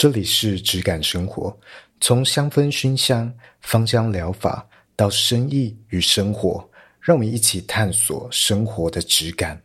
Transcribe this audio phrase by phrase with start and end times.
[0.00, 1.54] 这里是质感生活，
[2.00, 6.66] 从香氛熏香、芳香疗法到生意与生活，
[7.02, 9.60] 让我们一起探索生活的质感。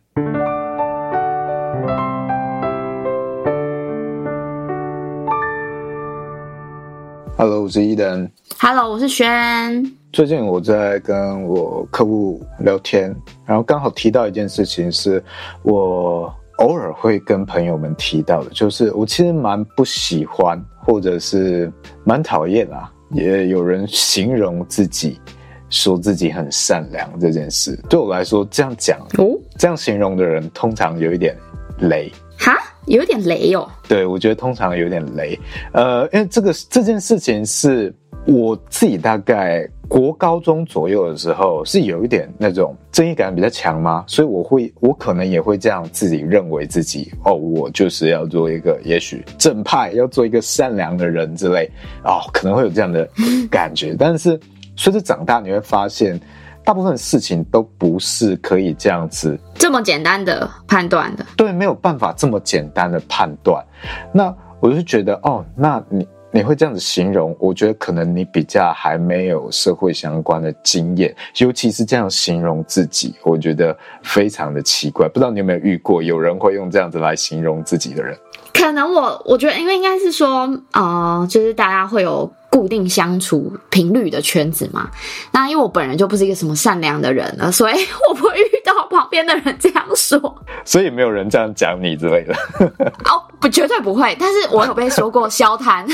[7.38, 8.30] Hello，我是伊登。
[8.58, 9.82] Hello，我是轩。
[10.12, 13.04] 最近我在跟我客户聊天，
[13.46, 15.24] 然后刚好提到一件事情，是
[15.62, 21.70] 我偶尔会跟朋友们提到的，就是我其实蛮不喜欢，或者是
[22.04, 25.20] 蛮讨厌啊，也有人形容自己
[25.68, 27.78] 说自己很善良这件事。
[27.88, 31.36] 对我来说，这样讲哦，这样形容的人通常有一点
[31.80, 32.10] 雷。
[32.38, 32.54] 哈，
[32.86, 33.68] 有点雷哦。
[33.86, 35.38] 对，我觉得通常有点雷。
[35.72, 37.94] 呃，因为这个这件事情是
[38.26, 39.68] 我自己大概。
[39.88, 44.04] 国高中左右的时候是有一点那种正义感比较强吗？
[44.06, 51.70] 所以我会，我可能也会这样自己认为自己哦，我就是要做一个也许正派，要做一个善良的人之类
[52.04, 53.08] 哦，可能会有这样的
[53.50, 53.94] 感觉。
[53.98, 54.38] 但是
[54.76, 56.20] 随着长大，你会发现
[56.64, 61.24] 大部分事情都不是可以这样子这么简单的判断的。
[61.36, 63.64] 对，没有办法这么简单的判断。
[64.12, 66.06] 那我就觉得哦，那你。
[66.36, 75.08] 你会这样子形容，我觉得可能你比较还没有社会相关的经验，尤其是这样形容自己，我觉得非常的奇怪。
[75.08, 78.16] 不知道你有没有遇过有人会用这样子来形容自己的人？
[78.52, 82.30] 可能我我觉得，因为应该是说，呃，就是大家会有。
[82.48, 84.88] 固定相处频率的圈子嘛，
[85.30, 87.74] 那因为我本人就不是一个什么善良的人了，所以
[88.08, 90.18] 我不会遇到旁边的人这样说，
[90.64, 92.34] 所以没有人这样讲你之类的。
[93.04, 94.16] 哦，不，绝对不会。
[94.18, 95.86] 但是我有被说过消瘫，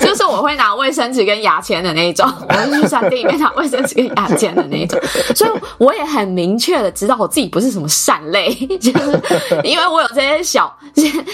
[0.00, 4.98] 就是我会拿卫生纸跟牙签的那一种，我会去餐厅里面拿卫生纸跟牙签的那一种，
[5.36, 9.20] 所以我也很明确的知道我自己不是什么善类，就是
[9.62, 10.74] 因为我有这些小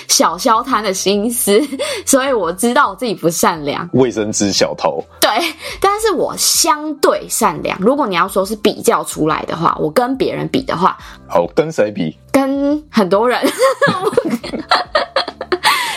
[0.08, 1.62] 小消瘫的心思，
[2.04, 2.96] 所以我知道我。
[3.04, 5.04] 自己不善良，卫生纸小偷。
[5.24, 7.78] 对， 但是我相对善良。
[7.80, 12.14] 如果你要说是比较出来的话，我跟别人比的话，好，跟谁比？
[12.30, 13.40] 跟很多人，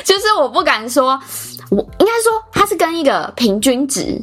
[0.05, 1.19] 就是我不敢说，
[1.69, 4.17] 我应该说它是跟一个平均值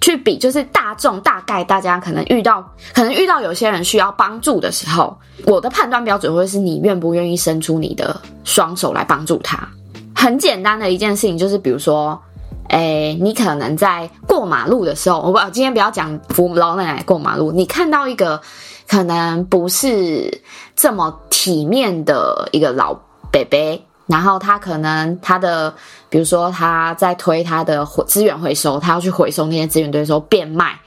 [0.00, 9.68] 去比，就是大众大概大家可能遇到，可能遇到有些人需要帮助的时候，我的判断标准会是你愿不愿意伸出你的双手来帮助他。
[10.14, 12.20] 很简单的一件事情就是，比如说，
[12.68, 18.40] 诶，你可能在过马路的时候，我不，今天不要讲扶老奶奶过马路，你看到一个
[18.88, 20.42] 可能不是
[20.76, 22.94] 这么体面的一个老
[23.30, 25.74] 伯伯，然后他可能他的，
[26.08, 30.78] 比如说他在推他的资源回收，他要去回收那些资源堆的时候变卖，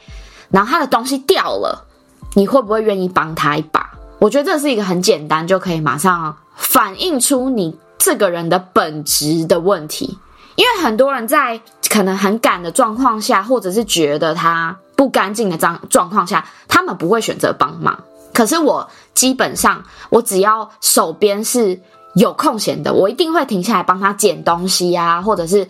[0.49, 1.87] 然后他的东西掉了，
[2.35, 3.91] 你会不会愿意帮他一把？
[4.19, 7.77] 我觉得这是一个很简单就可以马上反映出你。
[8.03, 10.17] 这个人的本质的问题，
[10.55, 17.97] 因为很多人在可能很赶的状况下，或者是觉得他不干净的状状况下，他们不会选择帮忙。
[18.33, 21.79] 可是我基本上，我只要手边是
[22.15, 25.67] 有空闲的，我一定会停下来帮他捡东西啊，或者是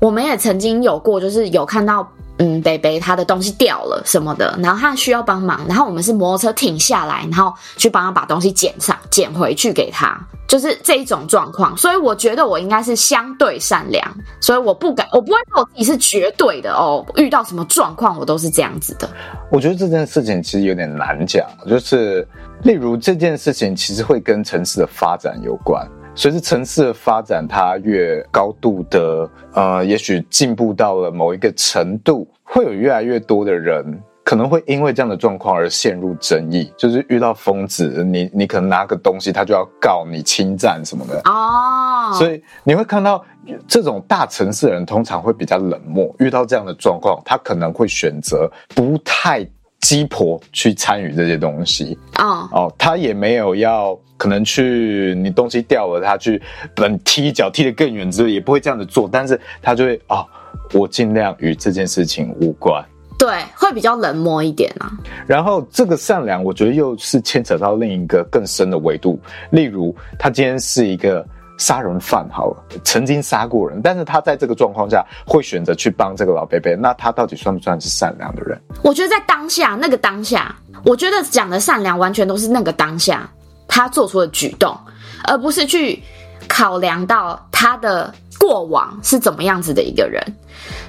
[0.00, 2.08] 我们也曾经有过，就是有看到。
[2.38, 10.18] 嗯，北北他的东西掉了什么的，然后他需要帮忙，然后我们是摩托车停下来，然后去帮他把东西捡上，捡回去给他，
[10.48, 11.76] 就是这一种状况。
[11.76, 14.04] 所以我觉得我应该是相对善良，
[14.40, 17.06] 所以我不敢，我不会说我自己是绝对的哦。
[17.14, 19.08] 遇到什么状况，我都是这样子的。
[19.52, 22.26] 我觉得这件事情其实有点难讲，就是
[22.64, 25.88] 例如这件事情其实会跟城市的发展有关。
[26.16, 33.84] 随着城市的发展，它越高度的呃，也许进步到了某一个程度，会有越来越多的人
[34.22, 36.72] 可能会因为这样的状况而陷入争议。
[36.76, 42.14] 就是遇到疯子，你你可能拿个东西，他就要告你侵占什么的哦。
[42.14, 43.22] 所以你会看到
[43.66, 49.46] 这种大城市的人通常会比较冷漠，遇到这样的状况，他可能会选择不太。
[49.84, 52.64] 鸡婆去参与这些东西啊，oh.
[52.64, 56.40] 哦，他也没有要可能去你东西掉了，他去
[56.74, 60.26] 本踢脚踢得更远之类，也不会这样子做，但是他就会哦，
[60.72, 62.82] 我尽量与这件事情无关，
[63.18, 64.90] 对，会比较冷漠一点啊。
[65.26, 69.20] 然后这个善良，我觉得又是牵扯到另一个更深的维度，
[69.50, 71.22] 例如他今天是一个。
[71.56, 78.60] 杀人犯好了，曾经杀过人，但是他在这个状况下会选择去帮这个老伯伯，那他到底算不算是善良的人？
[78.82, 80.54] 我觉得在当下那个当下，
[80.84, 83.28] 我觉得讲的善良完全都是那个当下
[83.68, 84.76] 他做出的举动，
[85.24, 86.02] 而不是去
[86.48, 90.20] 考量到他的过往是怎么样子的一个人。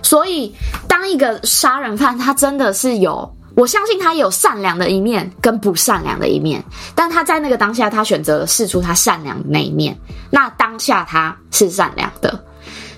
[0.02, 0.54] 所以，
[0.88, 6.64] 当一个杀人犯他真的是有我相信他有善良的一面跟不善良的一面，
[6.94, 9.98] 但他在那个当下，他选择了试出他善良的那一面。
[10.30, 12.38] 那当下他是善良的，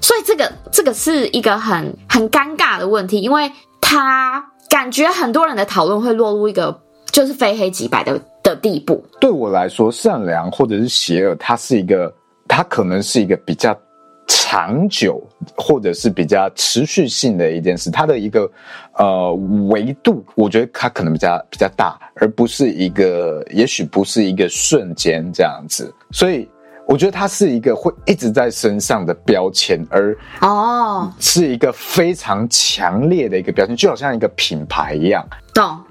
[0.01, 6.81] 所以这个这个是一个很很尴尬的问题，因为他感觉很多人的讨论会落入一个
[7.11, 9.05] 就是非黑即白的的地步。
[9.21, 12.11] 对我来说，善良或者是邪恶，它是一个，
[12.47, 13.77] 它可能是一个比较。
[14.49, 15.21] 长久
[15.57, 18.49] 或者是比较持续性的一件事，它的一个
[18.93, 19.33] 呃
[19.67, 26.47] 维度，我觉得它可能比较比较大，而不是一个，也许不是一个瞬间这样子，所以
[26.87, 35.23] 我觉得它是一个会一直在身上的标签，而哦，是一个非常强烈的一个标签，就好像一个品牌一样。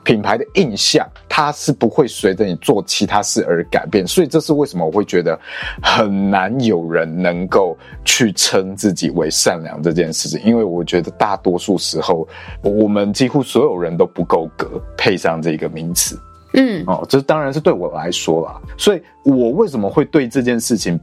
[0.05, 5.39] 品牌的印象，它是不会随着你做其他事而改变，所以这是为什么我会觉得
[5.83, 12.27] 很难有人能够去称自己为善良这件事情，因为我觉得大多数时候，
[12.63, 16.17] 我们几乎所有人都不够格配上这个名词。
[16.57, 20.99] 嗯，哦，这当然是对我来说啦，所以我为什么会对这件事情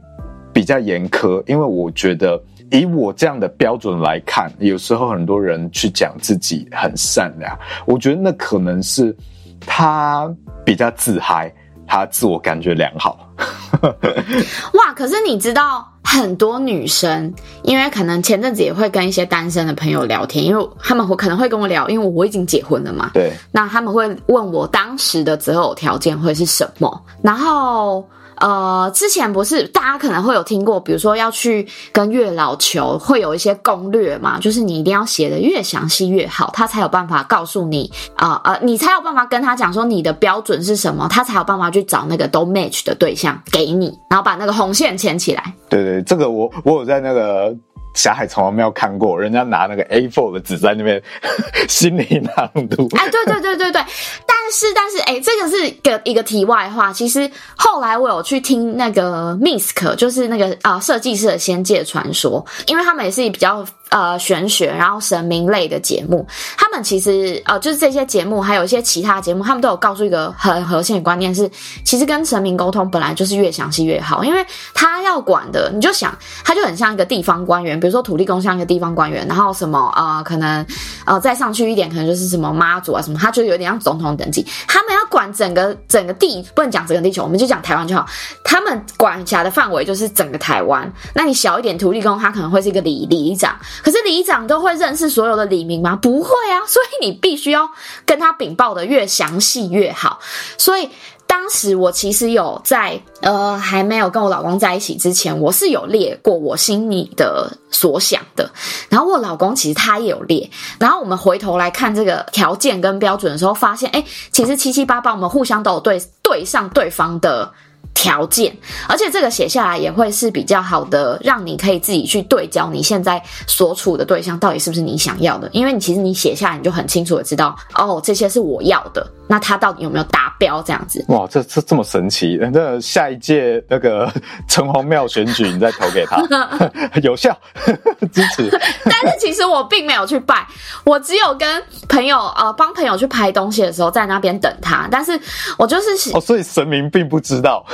[0.52, 1.42] 比较严苛？
[1.46, 2.40] 因为我觉得。
[2.70, 7.56] 以我这样的标准来看，有时候很多人去讲自己很善良，
[7.86, 9.14] 我觉得那可能是
[9.60, 10.34] 他
[10.64, 11.52] 比较自嗨，
[11.94, 13.18] 他自我感觉良好。
[14.74, 14.92] 哇！
[14.94, 17.32] 可是你知道，很多女生，
[17.62, 23.10] 因为可能前阵子也会跟一些单身的朋友聊天，因为他们会可能会跟我聊，因为我已经结婚了嘛。
[23.14, 23.32] 对。
[23.52, 28.04] 那他们会问我当时的择偶条件会是什么，然后。
[28.36, 45.54] 呃，之前不是大家可能会有听过，比如说要去跟月老求，会有一些攻略嘛，就是你一定要写的越详细越好，他才有办法告诉你啊呃，呃，你才有办法跟他讲说你的标准是什么，他才有办法去找那个都 match 的对象给你，然后把那个红线牵起来。
[45.68, 47.54] 对对，这个我我有在那个。
[47.96, 51.00] 霞海城隍庙看过，人家拿那个 A4 的纸在那边
[51.70, 52.88] 心里朗读。
[52.96, 53.80] 哎，对对对对对，
[54.26, 56.92] 但但是但是，哎，这个是个一个题外话。
[56.92, 63.64] 其实后来我有去听那个 Misk 就是那个啊、呃、设计师的仙界传说，因为他们也是比较。
[63.90, 66.26] 呃，玄学，然后神明类的节目，
[66.56, 71.48] 他们其实呃，就是这些节目，还有一些其他节目，他们都有告诉一个很核心的观念是，
[71.84, 76.12] 其实跟神明沟通本来就是越详细越好，因为他要管的，你就想，
[76.42, 80.66] 他就很像一个地方官员，比如说土地公像一个地方官员，然后什么呃，可能
[81.04, 84.28] 呃再上去一点，可能就是什么妈祖啊什么，他就有点像总统等
[84.66, 88.06] 他们要管整个整个地，不能讲整个地球，我们就讲台湾就好，
[88.42, 93.58] 他们管辖的范围就是整个台湾，那你小一点土地公，他可能会是一个里里长。
[93.82, 95.96] 可是里长都会认识所有的里民吗？
[95.96, 97.70] 不会啊，所以你必须要
[98.06, 100.18] 跟他禀报的越详细越好。
[100.56, 100.88] 所以
[101.34, 108.48] 当时我其实有在呃还没有跟我老公在一起之前，我是有列过我心里的所想的。
[108.88, 110.48] 然后我老公其实他也有列。
[110.78, 117.50] 然后我们回头来看这个条件跟标准的时候，发现诶，其实七七八八我们互相都有对对上对方的。
[117.96, 118.54] 条件，
[118.88, 129.06] 而且这个写下来也会是比较好的，让你可以自己去对焦你现在所处的对象到底是不是你想要的，因为你其实你写下来你就很清楚的知道，哦，这些是我要的。
[129.28, 130.62] 那他到底有没有达标？
[130.62, 132.38] 这样子哇，这这这么神奇！
[132.52, 134.10] 那下一届那个
[134.48, 136.22] 城隍庙选举，你再投给他，
[137.02, 137.36] 有效
[138.12, 138.50] 支持。
[138.84, 140.46] 但是其实我并没有去拜，
[140.84, 144.86] 我只有跟朋友呃帮朋友去拍东西的时候，在那边等他。
[144.90, 145.18] 但是
[145.56, 147.64] 我就是哦，所以神明并不知道。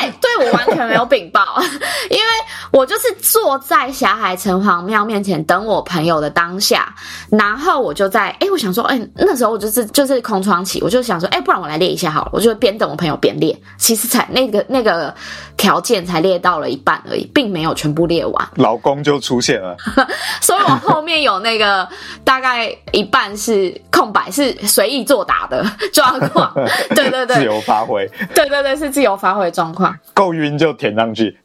[0.00, 1.44] 对，对我完全没有禀报，
[2.10, 2.24] 因为
[2.70, 6.94] 我就是坐在霞海城隍庙面前等我朋友的当下，
[7.30, 10.80] 然后我就在哎，我想说哎，那时候我就是就是空窗期。
[10.82, 12.30] 我就想说，哎、欸，不然我来列一下好了。
[12.32, 15.14] 我就边等我朋友边列，其实才那个那个
[15.56, 18.48] 条件才列到了一半而已，并没有全部列完。
[18.54, 19.76] 老公就出现了，
[20.40, 21.86] 所以我后面有那个
[22.24, 26.52] 大概一半是空白，是随意作答的状况。
[26.94, 28.08] 对对对，自由发挥。
[28.34, 29.89] 对对对，是自由发挥状况。
[30.14, 31.38] 够晕就填上去。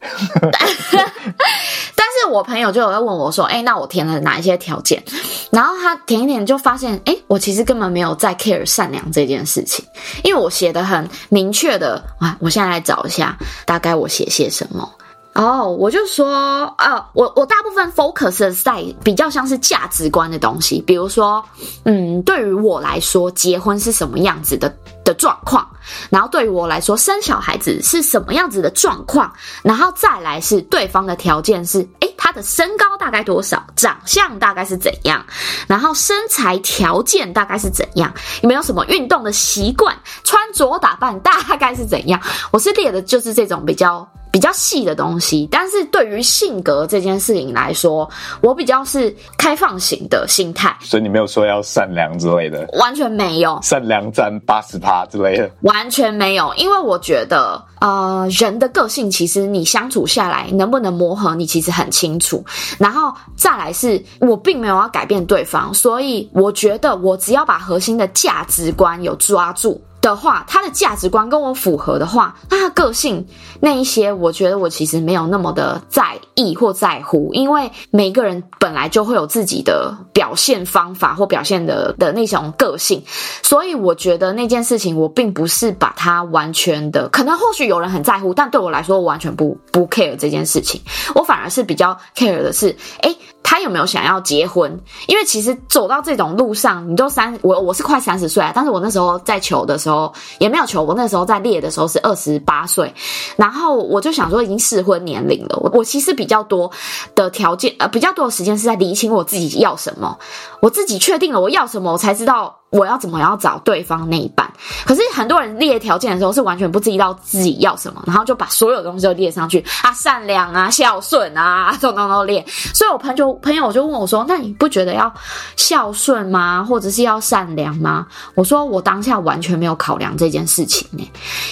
[1.98, 5.02] 但是我朋友就有在问我说：“哎、那我填了哪一些条件？”
[5.50, 9.84] 然后他填一填就发现：“哎、我其实根本没有在 care 善良这件事情，
[10.22, 12.02] 因为我写的很明确的。
[12.18, 13.36] 啊，我现在来找一下，
[13.66, 14.90] 大概我写些什么。
[15.36, 21.44] 哦，我就说，啊，我我大部分 focus 在比较像是价值观的东西，比如说，
[21.84, 24.74] 嗯，对于我来说，结婚是什么样子的
[25.04, 25.68] 的状况，
[26.08, 29.30] 然后对于我来说，生小孩子是什么样子的状况，
[29.62, 35.22] 然后再来是对方的条件是，诶，他的身高大概多少，长相大概是怎样，
[35.68, 42.18] 然后身材条件大概是怎样，有没有什么运动的习惯，穿着打扮大概是怎样，
[42.52, 44.08] 我是列的就是这种比较。
[44.36, 45.48] 比较细的东西。
[45.50, 48.06] 但是对于性格这件事情来说，
[48.42, 50.76] 我比较是开放型的心态。
[50.82, 53.58] 所以你没有说要善良之类的，完全没有。
[53.62, 56.52] 善良占八十趴之类的，完全没有。
[56.58, 62.44] 因为我觉得，呃，人的个性其实你相处下来能不能磨合，你其实很清楚。
[62.76, 69.80] 然后再来是，我并没有要改变对方，所以我觉得我只要把核心的价值观有抓住。
[70.10, 73.26] 的话，他的价值观跟我符合的话，那他个性
[73.60, 83.02] 那一些，我觉得我其实没有那么的在意或在乎，因为每个人本来就会有自己的表现方法或表现的的那种个性，
[83.42, 90.80] 所以我觉得那件事情我并不是把它完全的，可能或许有人很在乎，但对我来说，我完全不不 care 这件事情，
[91.14, 93.16] 我反而是比较 care 的是，诶。
[93.48, 94.76] 他有没有想要结婚？
[95.06, 102.92] 因为其实走到这种路上，你都三我我是快三十岁啊，但是我那时候在求的时候也没有求，我那时候在列的时候是二十八岁，
[103.36, 106.68] 然后我就想说已经适婚年龄了，我我其实比较多
[107.14, 110.18] 的条件呃比较多的时间是在理清我自己要什么，
[110.60, 112.56] 我自己确定了我要什么，我才知道。
[112.70, 114.50] 我要怎么要找对方那一半？
[114.84, 122.44] 可是很多人列条件的时候是完全不知道自己要什么，然后就把所有东西都列上去啊，善良啊，孝顺啊，这种东西都列。
[122.74, 125.12] 所以我朋友朋友就问我说：“那你不觉得要
[125.56, 126.64] 孝顺吗？
[126.64, 131.08] 或者是要善良吗？”我说：“我当下完全没有考量这件事情呢，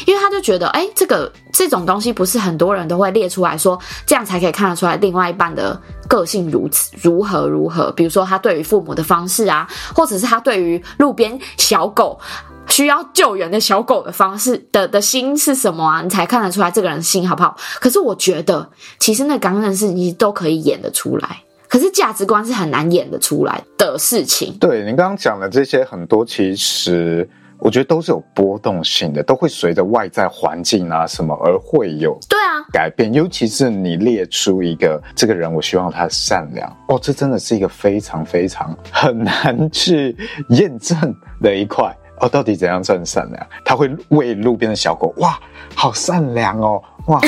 [0.07, 7.91] 因为他就觉得，哎，这个这种东西不是很多人都会列出来说，这样才可以看得出来另外一半的。”个性如此如何如何？
[7.93, 12.19] 比如说他对于父母的方式啊，或者是他对于路边小狗
[12.69, 16.03] 需要救援的小狗的方式的的心是什么啊？
[16.03, 17.57] 你才看得出来这个人心好不好？
[17.81, 18.69] 可是我觉得，
[18.99, 24.57] 其实那刚认识你都可以演得出来，可是价值观是很难演得出来的事情。
[24.59, 27.29] 对，你刚刚讲的这些很多，其实。
[27.61, 33.13] 我觉得都是有波动性的，都会随着外在环境啊什么而会有对啊改变。
[33.13, 40.17] 尤其是你列出一个这个人，我希望他善良哦，这真的是一个非常非常很难去
[40.51, 40.97] 验证
[41.43, 42.29] 的一块哦。
[42.29, 43.47] 到底怎样算善良？
[43.65, 45.39] 他会喂路边的小狗，哇，
[45.75, 46.83] 好善良哦。
[47.07, 47.21] 哇，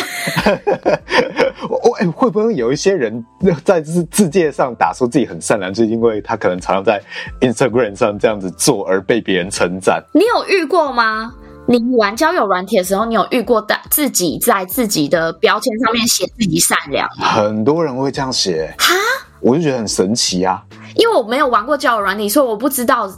[1.69, 3.23] 我 哎，会不会有一些人
[3.62, 6.99] 在字字界上打说自己很善良，就是因为他可能常常在
[7.43, 10.02] Instagram 上这样子做而被别人称赞？
[10.14, 11.35] 你有遇过吗？
[11.68, 17.08] 你玩交友软体的时候，你有遇过的自己在自己的标签上面写自己善良？
[17.18, 18.94] 很多人会这样写哈，
[19.40, 20.62] 我就觉得很神奇啊。
[20.94, 23.08] 因为我没有玩过交友软体，所以我不知道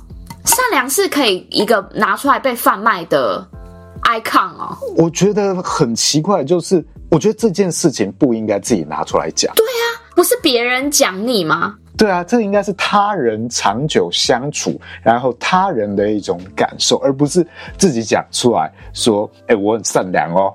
[0.44, 3.46] 善良是可以一个拿出来被贩卖的。
[4.04, 9.52] icon 哦，我觉得很奇怪，就是我觉得这件事情不应该自己拿出来讲。
[9.54, 9.84] 对啊，
[10.18, 11.76] 不是别人讲你吗？
[11.96, 17.46] 对啊，这应该是他人长久相处，然后他人的一种感受，而不是
[17.76, 20.52] 自己讲出来说：“哎，我很善良哦，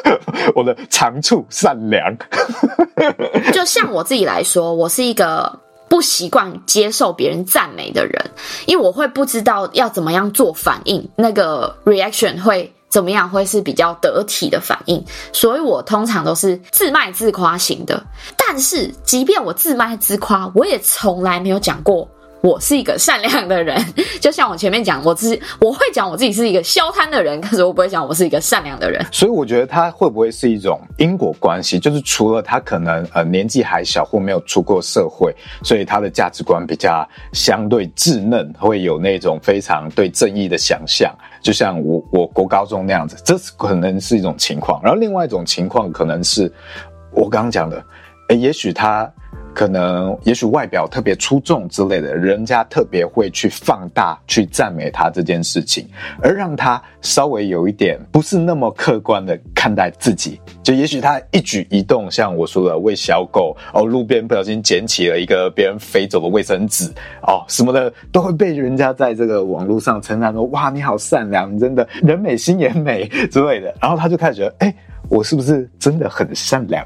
[0.56, 2.16] 我的长处善良。
[3.52, 8.30] ”就像我自己来说，我是一个不习惯接受别人赞美的人，
[8.64, 12.72] 因为我会不知道要怎么样做反应，那个 reaction 会。
[12.92, 15.02] 怎么样会是比较得体的反应？
[15.32, 18.04] 所以我通常都是自卖自夸型的。
[18.36, 22.06] 但是，即便我自卖自夸，我也从来没有讲过。
[22.42, 23.80] 我是一个善良的人，
[24.20, 29.00] 就像我前面讲，我自我会讲我自己是一个消贪的人，可是我不会讲我是一个善良的人。
[29.12, 31.78] 所以我觉得他会不会是一种因果关系？
[31.78, 35.32] 就是除了他可能呃年纪还小或没有出过社会，
[35.62, 44.80] 所以他的价值观比较相对稚嫩，会有那种非常对正义的想象，就像我我国高中那样子，这是可能是一种情况。
[44.82, 46.50] 然后另外一种情况可能是
[47.10, 47.84] 我刚刚讲的，
[48.28, 49.12] 诶，也许他。
[49.54, 55.86] 可能，也许外表特别出众之类的，人家特别会去放大、去赞美他这件事情，
[56.22, 60.40] 而让他稍微有一点不是那么客观的看待自己。
[60.62, 66.86] 就也许他一举一动，像我说的喂小狗哦，路边不小心捡起了一个别人飞走的卫生纸
[67.26, 74.74] 哦，什么的，都会被人家在这个网络上称赞说：“哇，你好善良，你真的人美心也美之类的。”然后他就开始觉得，哎。
[75.12, 76.82] 我是不是真的很善良？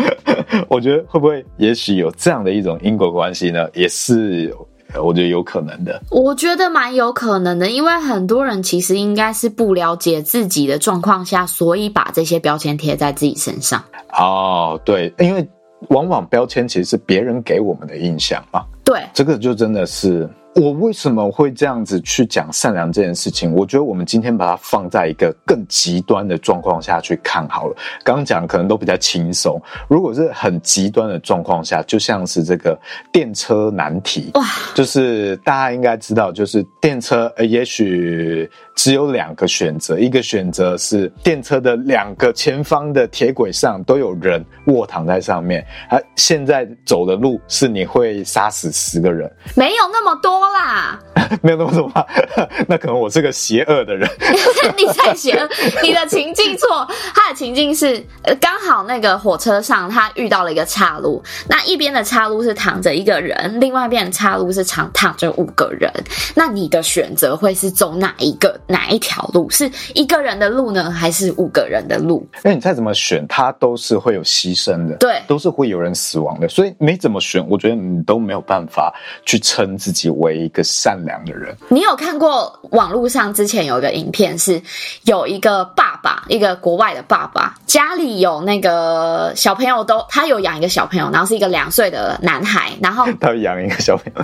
[0.70, 3.68] 我觉得会不会，也许有这样的一种因果关系呢？
[3.74, 4.50] 也是，
[4.94, 6.00] 我觉得有可能的。
[6.10, 13.84] 我觉得蛮有可能的，因为很多人其实应该是不了解自己的状况下，所以把这些标签贴在自己身上。
[14.18, 15.46] 哦，对，因为
[15.90, 18.64] 往往标签其实是别人给我们的印象嘛。
[18.82, 20.26] 对，这个就真的是。
[20.58, 23.54] 我为什么会这样子去讲善良这件事情？
[23.54, 27.76] 我觉得我们今天把它放在一个更极端的状况下去看好了。
[28.02, 32.76] 刚刚讲可能都比较轻松，如果是很极端的状况下，就像是这个
[33.12, 38.50] 电车难题，哇，就是大家应该知道，就是电车，呃，也许。
[38.78, 50.98] 只有两个选择，一个选择是电车的两个前方的铁轨上都有人卧躺在上面，啊，现在走的路是你会杀死十个人，没有那么多啦，
[51.42, 52.06] 没有那么多吧？
[52.68, 54.08] 那可能我是个邪恶的人，
[54.76, 55.48] 你太邪恶，
[55.82, 65.92] 你的情境错，他的情境是呃，刚好那个火车上他遇到了一个岔路，那一边的岔路是躺着一个人，另外一边的岔路是躺躺着五个人，
[66.34, 68.58] 那你的选择会是走哪一个？
[68.66, 72.26] 哪一条路是一个人的路呢，还是五个人的路？
[72.42, 76.48] 那你再怎么选，他都是会有牺牲的，对，都是会有人死亡的。
[76.48, 78.92] 所以没怎么选，我觉得你都没有办法
[79.24, 81.56] 去称自己为一个善良的人。
[81.68, 84.60] 你有看过网络上之前有一个影片，是
[85.04, 94.22] 有一个爸爸，一个国外的爸爸，家里有那个小朋友都，他有养一个小朋友，然后是一个两岁的男孩，然后他养一个小朋友，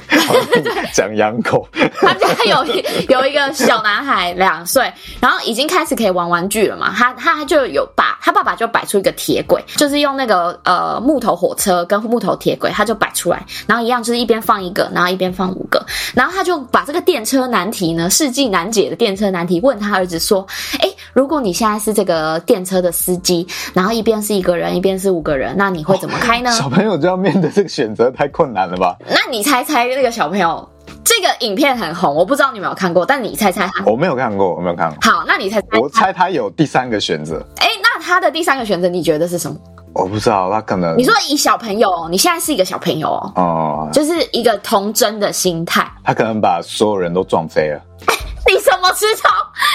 [0.92, 1.66] 讲养狗，
[2.00, 2.64] 他家有
[3.08, 4.24] 有一个小男孩。
[4.34, 6.92] 两岁，然后已经开始可以玩玩具了嘛？
[6.96, 15.84] 他他就有把他爸爸就摆出一个铁轨，就是用那个呃木头火车跟木头铁轨，他就摆出来，然后一样就是一边放一个，然后一边放五个，
[16.14, 20.46] 然后他就把这个电车难题呢，世纪难解的电车难题问他儿子说
[20.80, 28.96] ：“哎，如果你现在是这个电车的司机，然后一边是一个人，一边是五个人，那你会怎么开呢？”小朋友就要面对这个选择，太困难了吧？
[29.08, 30.68] 那你猜猜那个小朋友？
[31.02, 33.84] 这个影片很红，我不知道你有没有看过，但你猜猜他？
[33.84, 34.98] 我没有看过，我没有看过。
[35.00, 35.78] 好，那你猜猜？
[35.78, 37.44] 我猜他有第三个选择。
[37.56, 39.56] 哎，那他的第三个选择，你觉得是什么？
[39.94, 40.96] 我不知道，他可能……
[40.96, 45.88] 你说以小朋友，你现在是一个小朋友哦，就是一个童真的心态。
[46.04, 47.80] 他可能把所有人都撞飞了。
[48.46, 49.30] 你什么知道？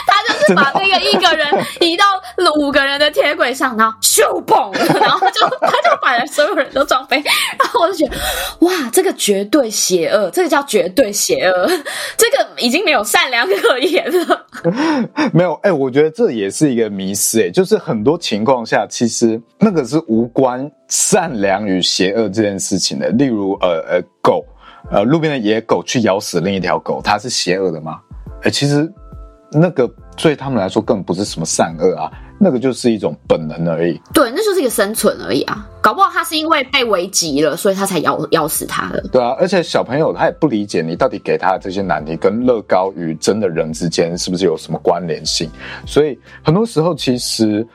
[0.05, 1.47] 他就是把那个一个人
[1.79, 2.05] 移到
[2.59, 7.15] 五个人的铁轨上，然后咻嘣，然后就他就把所有人都撞飞。
[7.57, 8.17] 然后我就觉得，
[8.59, 11.67] 哇，这个绝对邪恶，这个叫绝对邪恶，
[12.15, 14.45] 这个已经没有善良可言了。
[15.33, 23.09] 没有，哎、我觉得这也是一个迷失，哎，就是很多情况下，其实那个是无关善良与邪恶这件事情的。
[23.09, 24.45] 例如，呃呃，狗，
[24.91, 27.99] 呃，路边的野狗去咬死另一条狗，它是邪恶的吗？
[28.43, 28.91] 哎、其实
[29.51, 33.99] 那个对他们来说根本不是什么善恶啊，那个就是一种本能而已。
[34.13, 35.67] 对，那就是一个生存而已啊。
[35.89, 39.01] 搞不好他是因为被危急了，所以他才咬咬死他的。
[39.11, 45.49] 对啊，而且小朋友他也不理解你到底给他的这些难题跟乐高与真的人之间是不是有什么关联性。
[45.87, 47.67] 所以很多时候，其实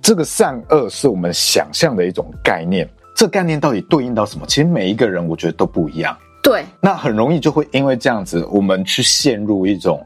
[0.00, 2.88] 这个善恶是我们想象的一种概念。
[3.14, 4.46] 这概念到底对应到什么？
[4.46, 6.16] 其实每一个人我觉得都不一样。
[6.42, 10.02] 对，那很容易就会因为这样子，我们去陷入一种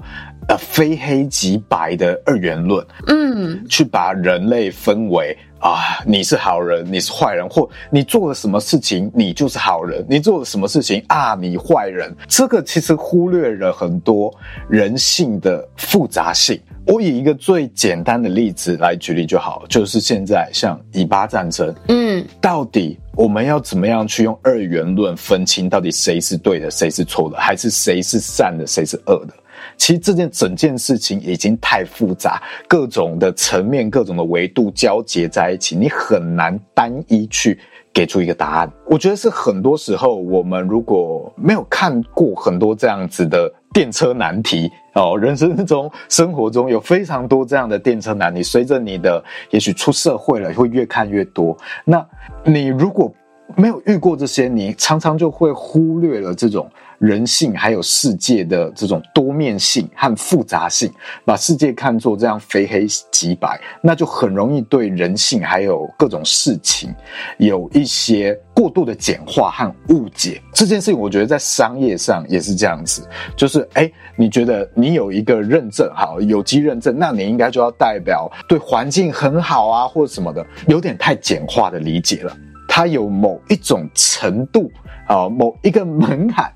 [0.48, 12.14] 呃非黑即白的二元论，嗯，去把人类分为啊，你是好人，你是坏人，或你做了什么事情，你就是好人，你做了什么事情啊，你坏人。
[12.26, 14.32] 这个其实忽略了很多
[14.68, 16.60] 人性的复杂性。
[16.84, 29.34] 我以一个最简单的例子来举例就好，就是现在像以巴战争，嗯，到底我们要怎么样去用二元论分清到底谁是对的，谁是错的，还是谁是善的，谁是恶的？
[29.82, 37.58] 其实这件整件事情已经太复杂，各种的层面、各种的维度交结在一起，你很难单一去
[37.92, 38.72] 给出一个答案。
[38.86, 43.52] 我觉得是很多时候我们如果没有看过很多这样子的。
[43.74, 48.42] 电车难题哦，人生中、生活中有非常多这样的电车难题。
[48.42, 51.56] 随着你的，也许出社会了，会越看越多。
[51.82, 52.06] 那
[52.44, 53.10] 你如果
[53.56, 56.68] 没有遇过这些，你常常就会忽略了这种。
[56.98, 60.88] 人性还有世界的这种多面性和复杂性，
[61.24, 66.94] 把世界看作这样非黑即白，那就很容易对人性还有各种事情
[67.38, 70.40] 有一些过度的简化和误解。
[70.54, 73.04] 这件事情，我觉得在商业上也是这样子，
[73.36, 82.36] 就是哎，你觉得你有一个认证，好，有机认证，那你应该就要代表对环境很好啊，或者什么的，有点太简化的理解了。
[82.74, 84.72] 它有某一种程度。
[85.08, 86.50] 啊，某一个门槛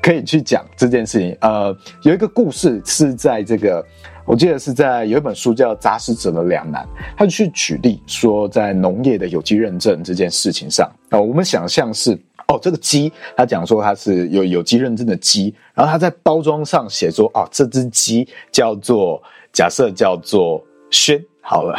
[0.00, 1.36] 可以去讲这件事情。
[1.40, 3.84] 呃，有一个故事是在这个，
[4.24, 6.82] 我记得是在有一本书叫《杂食者的两难》，
[7.14, 19.20] 他就去举例说，在农业的有机认证这件事情上啊，我们想象是哦，这个鸡，他讲说它是有有机认证的鸡，然后他在包装上写说，哦，这只鸡叫做
[19.52, 21.76] 假设叫做轩好了。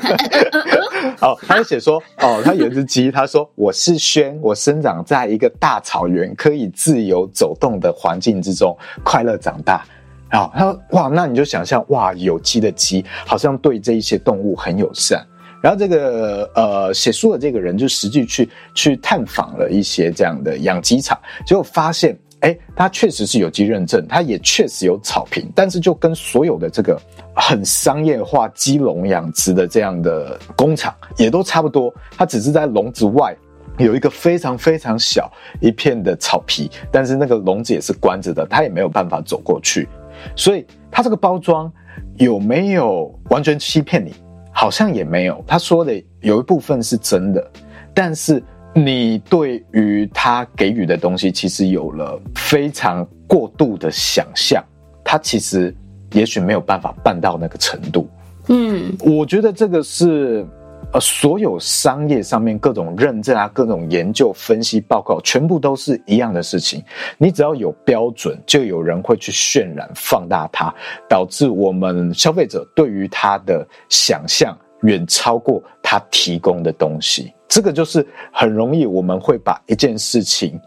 [1.22, 9.82] 哦，他就写说，哦，他有一只鸡，他说我是轩，我生长在一个大草原，可以自由走动的环境之中，快乐长大。
[10.28, 15.26] 然后他说，哇，那你就想象，哇，有机的鸡好像对这一些动物很友善。
[15.62, 22.16] 然后这个呃写书的这个人就实际去去探访了一些这样的养鸡场，结果发现。
[22.46, 26.96] 哎，它确实是有机认证，它也确实有草坪，但是就跟所有的这个
[27.34, 33.36] 很商业化鸡笼养殖的这样的工厂也都差不多，它只是在笼子外
[33.78, 35.28] 有一个非常非常小
[35.60, 39.88] 一片的草皮，但是那个笼子也是关着的，它也没有办法走过去，
[40.36, 41.72] 所以它这个包装
[42.16, 44.14] 有没有完全欺骗你？
[44.52, 47.50] 好像也没有，他说的有一部分是真的，
[47.92, 48.40] 但是。
[48.76, 54.62] 你对于他给予的东西，其实有了非常过度的想象，
[55.02, 55.74] 他其实
[56.12, 58.06] 也许没有办法办到那个程度。
[58.48, 60.46] 嗯，我觉得这个是
[60.92, 66.84] 呃，所有商业上面各种认证啊、各种研究分析报告，全部都是一样的事情。
[67.16, 70.72] 你只要有标准，就有人会去渲染、放大它，
[71.08, 77.32] 导致我们消费者对于它的想象远超过他提供的东西。
[77.48, 80.60] 这个就是很容易，我们会把一件事情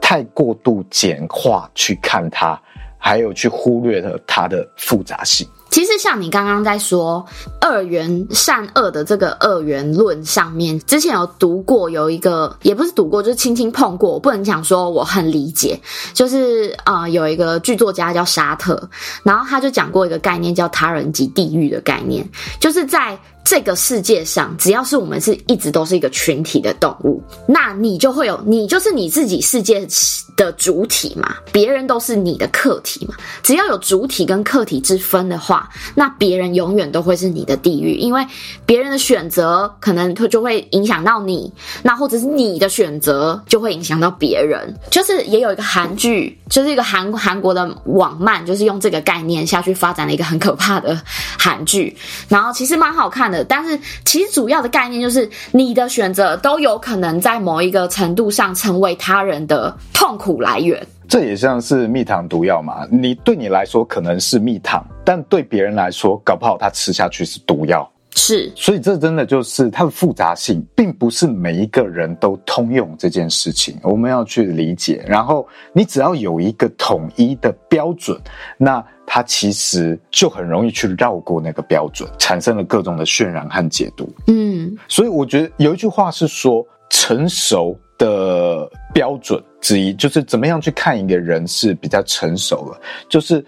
[0.00, 2.60] 太过度简化去看它，
[2.98, 5.46] 还有去忽略了它的复杂性。
[5.70, 7.24] 其实像你刚刚在说
[7.60, 14.12] 二元善恶的这个二元论上面，之前有读过，有一个也不是读过，就是轻轻碰过。
[14.12, 15.76] 我不能讲说我很理解，
[16.12, 18.88] 就是啊、有一个剧作家叫沙特，
[19.24, 22.24] 然后他就讲过一个概念叫他人即地狱的概念，
[22.60, 23.18] 就是在。
[23.44, 29.86] 这个世界上，只要是我们是一直都是一个群体的动物，那你就会有，你就是你自己世界
[30.34, 33.14] 的主体嘛，别人都是你的客体嘛。
[33.42, 38.26] 只要有主体跟客体之分的话，那别人永远都会是你的地狱，因为
[38.64, 41.52] 别人的选择可能就会影响到你，
[41.82, 44.74] 那或者是你的选择就会影响到别人。
[44.90, 50.98] 就是也有一个韩剧，就是一个韩韩国的网漫，就是用这个概念下去发展了一个很可怕的
[51.38, 51.94] 韩剧，
[52.26, 53.33] 然后其实蛮好看的。
[53.42, 60.86] 但是，其实主要的概念就是，你的选择都有可能在某一个程度上成为他人的痛苦来源。
[61.08, 62.86] 这也像是蜜糖毒药嘛？
[62.90, 67.90] 你对你来说可能是蜜糖，但对别人来说，搞不好他吃下去是毒药。
[68.16, 75.04] 是，所以这真的就是它的复杂性，并不是每一个人都通用这件事情，我们要去理解。
[75.06, 78.18] 然后你只要有一个统一的标准，
[78.56, 84.08] 那它其实就很容易去绕过那个标准，产生了各种的渲染和解读。
[84.28, 93.44] 嗯，所以我觉得有一句话是说，成熟的标准之一就是怎么样去看一个人是比较成熟了，就是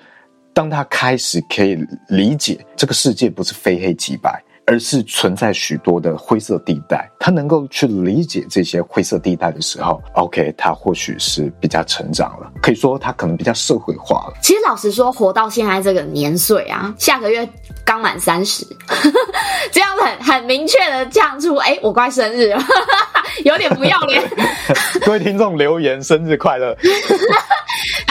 [0.52, 4.42] 当他开始可以理解这个世界不是非黑即白。
[4.66, 14.34] 而是存在许多的灰色地带，他能够去理解这些灰色地带的时候，OK，他或许是比较成长了，可以说他可能比较社会化了。
[14.42, 17.48] 其实老实说，活到现在这个年岁啊，下个月
[17.84, 18.66] 刚满三十，
[19.70, 22.60] 这样很很明确的讲出，哎，我快生日了，
[23.44, 24.22] 有点不要脸。
[25.06, 26.76] 各位听众留言生日快乐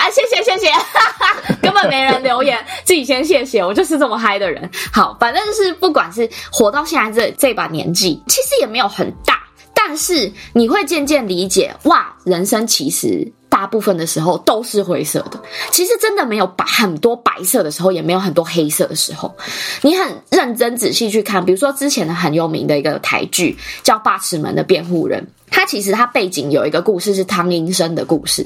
[0.06, 0.72] 啊，谢谢谢谢，
[1.62, 4.70] 根本没人留言，自己先谢谢，我就是这么嗨的人。
[4.94, 6.30] 好，反正就是不管是。
[6.52, 9.41] 活到现在这这把年纪，其实也没有很大，
[9.74, 15.39] 但是你会渐渐理解，哇，人生其实大部分的时候都是灰色的。
[15.71, 19.34] 其实真的没有白很多白色的时候，也没有很多黑色的时候。
[19.81, 25.21] 你很认真仔细去看，比如说之前的很有名的一个台剧叫《八尺门的辩护人》。
[25.47, 28.45] 他其实他背景有一个故事是汤英生的故事，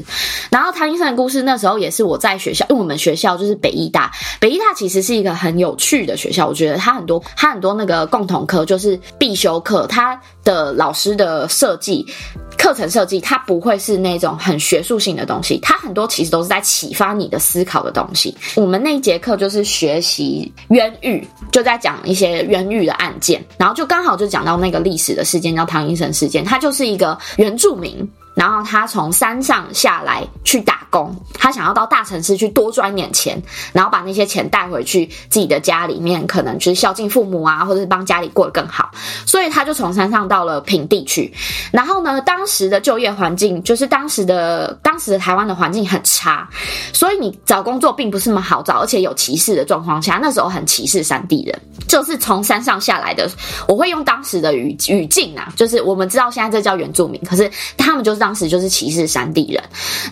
[0.51, 12.05] 然后汤英生的故事那时候也是我在学校，因为我们学校就是北艺大，北艺大其实是一个很有趣的学校，我觉得它很多它很多那个共同课就是必修课，它的老师的设计
[12.69, 18.36] 课程设计，它不会是那种很学术性的东西，它很多其实都是在启发你的思考的东西。
[18.55, 26.89] 我们那一节课就是学习冤狱，就在讲一些冤狱的案件，然后就刚好就讲到那个历史的事件叫唐英生事件，它就是。
[26.89, 27.95] 一个原住民，
[28.39, 33.38] 然后他从山上下来去打工，他想要到大城市去多赚点钱，
[33.73, 38.89] 然后把那些钱带回去自己的家里面，可能就是孝敬父母啊，或者是帮家里过得更好。
[39.25, 41.34] 所以他就从山上到了平地去。
[41.69, 46.47] 然后呢，当时的就业环境就是当时的当时的台湾的环境很差，
[46.93, 51.60] 所以你找工作并不是那么好找，而且有歧视的状况下，那时候很歧视山地人。
[51.89, 53.30] 就是从山上下来的。
[53.67, 59.63] 我会用当时的语语境啊，就是我们知道现在这叫原住民，可是他们就是当时就是歧视山地人。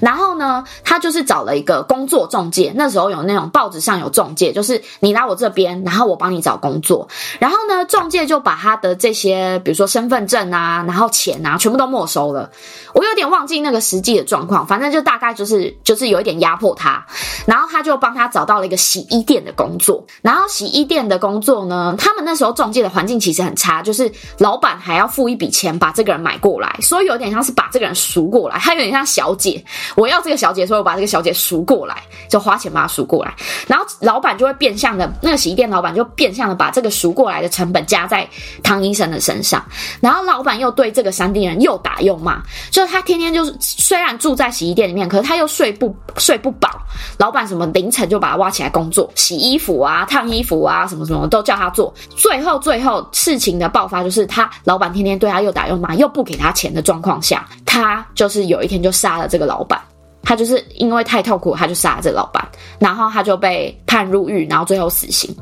[0.01, 7.07] 然后呢，他就是找了一个工作中介，那时候有那种报纸上有中介，就是你来我这边，然后我帮你找工作。
[7.37, 12.49] 然后呢，中介就把他的这些，比如说身份证啊，然后钱啊，全部都没收了。
[12.95, 17.05] 我有点忘记那个实际的状况，反正就大概就是就是有一点压迫他。
[17.45, 20.03] 然后他就帮他找到了一个洗衣店的工作。
[20.23, 29.61] 然后洗衣店的工作呢，他们那时候中介的环境其实很差，就是老板还要付一笔钱把这个人买过来，所以有点像是把这个人赎过来，他有点像小姐，
[29.95, 33.33] 我要这个小姐，所以我把这个小姐赎过来，就花钱把她赎过来。
[33.67, 38.27] 然后老板就会变相的，那个洗衣店老板就变相的把这个赎过来的成本加在
[38.63, 39.63] 汤医生的身上。
[39.99, 42.41] 然后老板又对这个山地人又打又骂，
[42.71, 46.69] 就是他天天就是虽然住在洗衣店里面，可是他又睡不睡不饱。
[47.17, 51.93] 老板什么凌晨就把他挖起来工作，洗衣服啊、烫衣服啊，什么什么都叫他做。
[52.15, 57.45] 最后最后事情的爆发就是他老板天天对他又打又骂，又不给他钱的状况下，
[57.77, 59.79] 他就是有一天就杀了这个老板。
[60.23, 62.45] 他就是因为太痛苦，他就杀了这个老板，
[62.79, 65.33] 然后他就被判入狱，然后最后死刑。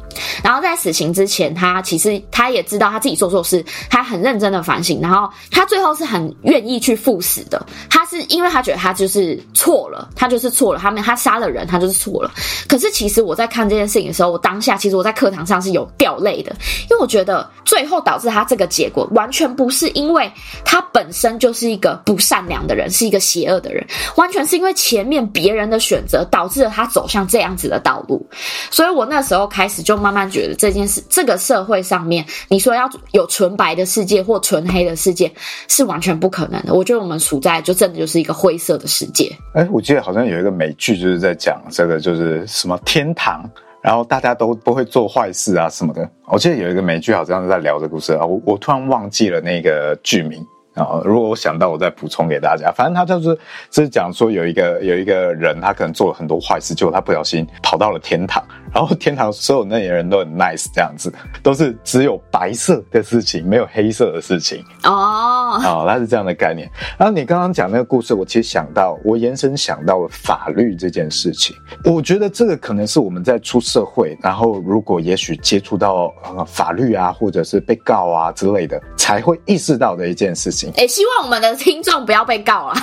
[0.43, 7.65] 然后在死刑之前，他其实他也知道他自己做错事，他很认真的反省，然后他最后是很愿意去赴死的。
[7.89, 12.31] 他是因为他觉得他就是错了，他就是错了，他们他杀了人，他就是错了。
[12.67, 16.55] 可是其实我在看这件事情的时候，我当下其实我在课堂上是有掉泪的，
[16.89, 20.31] 因为我觉得最后导致他这个结果，完全不是因为
[20.63, 23.83] 他本身就是一个不善良的人，是一个邪恶的人，
[24.15, 24.64] 完全是因为。
[24.65, 28.27] 因为前面别人的选择导致了他走向这样子的道路，
[28.71, 35.31] 所以我那时候开始就慢慢觉得这件事，这个社会上面，你说要有纯白的世界或纯黑的世界
[35.67, 36.73] 是完全不可能的。
[36.73, 39.31] 我觉得我们处在就真的就是一个灰色的世界。
[39.53, 43.47] 哎，我记得好像有一个美剧就是在讲这个，就是什么天堂，
[43.83, 46.09] 然后大家都不会做坏事啊什么的。
[46.25, 50.43] 我记得有一个美剧好像是在聊这个故事啊，我我突然忘记了那个剧名。
[50.75, 52.71] 然后，如果我想到，我再补充给大家。
[52.71, 58.43] 反正他就是，就是讲说有一个有一个人，他可能做了很多坏事，结果他不小心跑到了天堂。
[58.75, 61.09] 然后天堂所有那些人都很 nice，这样子，
[61.41, 64.61] 都是只有白色的事情，没有黑色的事情。
[64.83, 66.69] 哦，哦，它是这样的概念。
[66.97, 71.55] 然后你刚刚讲那个故事，我其实想到，我延伸想到了法律这件事情。
[71.85, 80.69] 我觉得这个可能是我们在出社会，然后如果也许接触到呃法律啊，或者是被告啊之类的，才会意识到的一件事情。
[80.75, 82.75] 哎，希望我们的听众不要被告啊，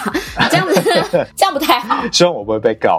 [0.50, 2.02] 这样子这样不太好。
[2.11, 2.98] 希望我不会被告，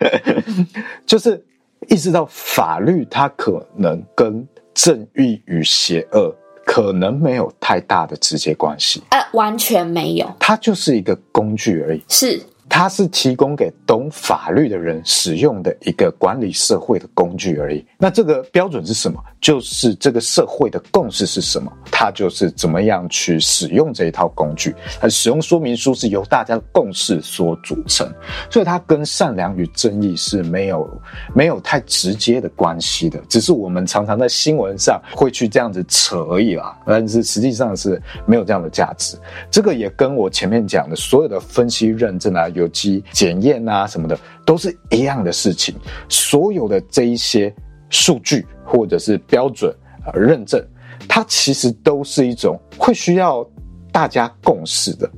[1.04, 1.44] 就是。
[1.90, 12.02] 意识到法律它可能跟正义与邪恶可能没有太大的直接关系，呃，完全没有，它就是一个工具而已。
[12.08, 12.40] 是。
[12.70, 17.84] 它是提供给懂法律的人使用的一个管理社会的工具而已。
[17.98, 19.20] 那这个标准是什么？
[19.40, 21.70] 就是这个社会的共识是什么？
[21.90, 24.72] 它就是怎么样去使用这一套工具。
[25.00, 28.08] 它使用说明书是由大家的共识所组成，
[28.48, 30.88] 所以它跟善良与正义是没有
[31.34, 33.20] 没有太直接的关系的。
[33.28, 39.18] 只是我们常常在新闻上会去这样子扯而已啦，但是实际上是没有这样的价值。
[39.50, 42.48] 这个也跟我前面讲的所有的分析认证啊。
[42.60, 45.74] 有机检验啊，什么的都是一样的事情。
[46.08, 47.52] 所有的这一些
[47.88, 50.64] 数据或者是标准啊认证，
[51.08, 53.44] 它其实都是一种会需要
[53.90, 55.10] 大家共识的。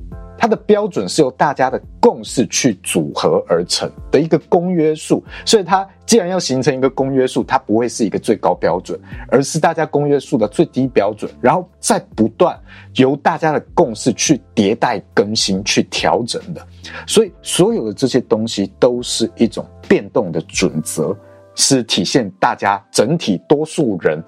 [0.43, 12.59] 它的标准是由大家的共识去组合而成的一个公约数，所以它既然要形成一个公约数，它不会是一个最高标准，而是大家公约数的最低标准，然后再不断
[12.95, 16.61] 由大家的共识去迭代更新、去调整的。
[17.07, 21.15] 所以所有的这些东西都是一种变动的准则，
[21.55, 24.21] 是体现大家整体多数人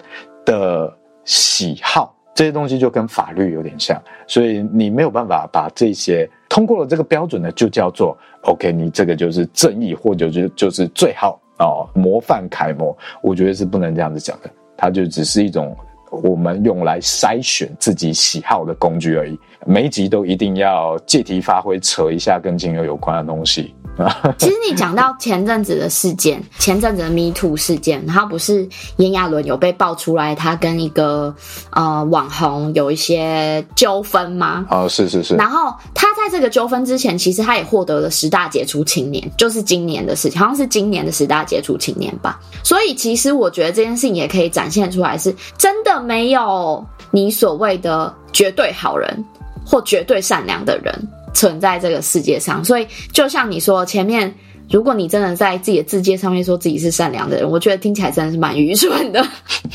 [0.46, 0.90] 的
[1.26, 2.15] 喜好。
[2.36, 12.94] 这些东西就跟法律有点像，所以你没有办法把这些通过了这个标准呢，就叫做 OK，你这个就是正义，或者就就是最好哦，模范楷模。
[13.22, 15.74] 我觉得是不能这样子讲的，它就只是一种
[16.10, 19.40] 我们用来筛选自己喜好的工具而已。
[19.64, 23.74] 每一集都一定要借题发挥，扯一下跟金牛有关的东西。
[24.38, 31.34] 其实你讲到前阵子的事件，前阵子的 Me Too 事件，然后不是炎亚纶有被爆出来，他跟一个
[31.70, 34.66] 呃网红有一些纠纷吗？
[34.70, 35.34] 哦，是是是。
[35.36, 42.38] 然后他在这个纠纷之前，其实他也获得了十大杰出青年，就是今年的事情，好像是今年的十大杰出青年吧。
[42.62, 49.24] 所以其实我觉得这件事情也可以展现出来，是真的没有你所谓的绝对好人
[49.64, 51.08] 或绝对善良的人。
[51.36, 54.34] 存在这个世界上，所以就像你说前面，
[54.70, 59.24] 如果你真的在自己的字界上面说自己是善良的人，我觉得听起来真的是蛮愚蠢的。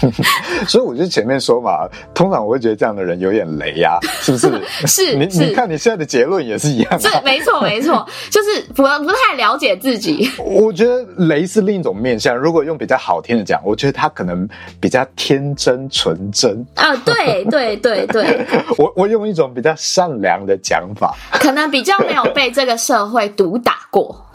[0.68, 4.52] 所以我就前面说嘛，通常我会觉得这样的人有点雷呀、啊，是不是？
[4.88, 6.98] 是，你是你看你现在的结论也是一样、啊。
[6.98, 10.30] 是，没错，没错，就是不不太了解自己。
[10.38, 12.36] 我觉得雷是另一种面相。
[12.36, 14.48] 如果用比较好听的讲，我觉得他可能
[14.80, 16.96] 比较天真纯真啊。
[16.98, 18.46] 对对对对。
[18.78, 24.26] 我我用一种比较善良的讲法，可能比较没有被这个社会毒打过。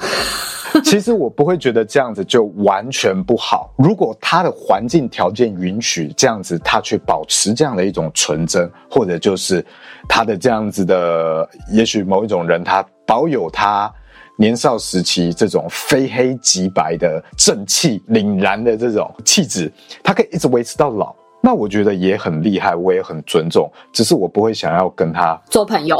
[0.85, 3.73] 其实我不会觉得这样子就完全不好。
[3.77, 9.65] 如果他的环境条件允许这样子，他去保持这样的一种纯真，或者就是
[10.09, 13.93] 他的这样子的，也许某一种人他保有他
[14.37, 23.71] 年少时期这种非黑即白的正气凛然的这种气质，他可以一直维持到老，那我觉得也很厉害，我也很尊重。
[23.93, 25.97] 只是我不会想要跟他做朋友。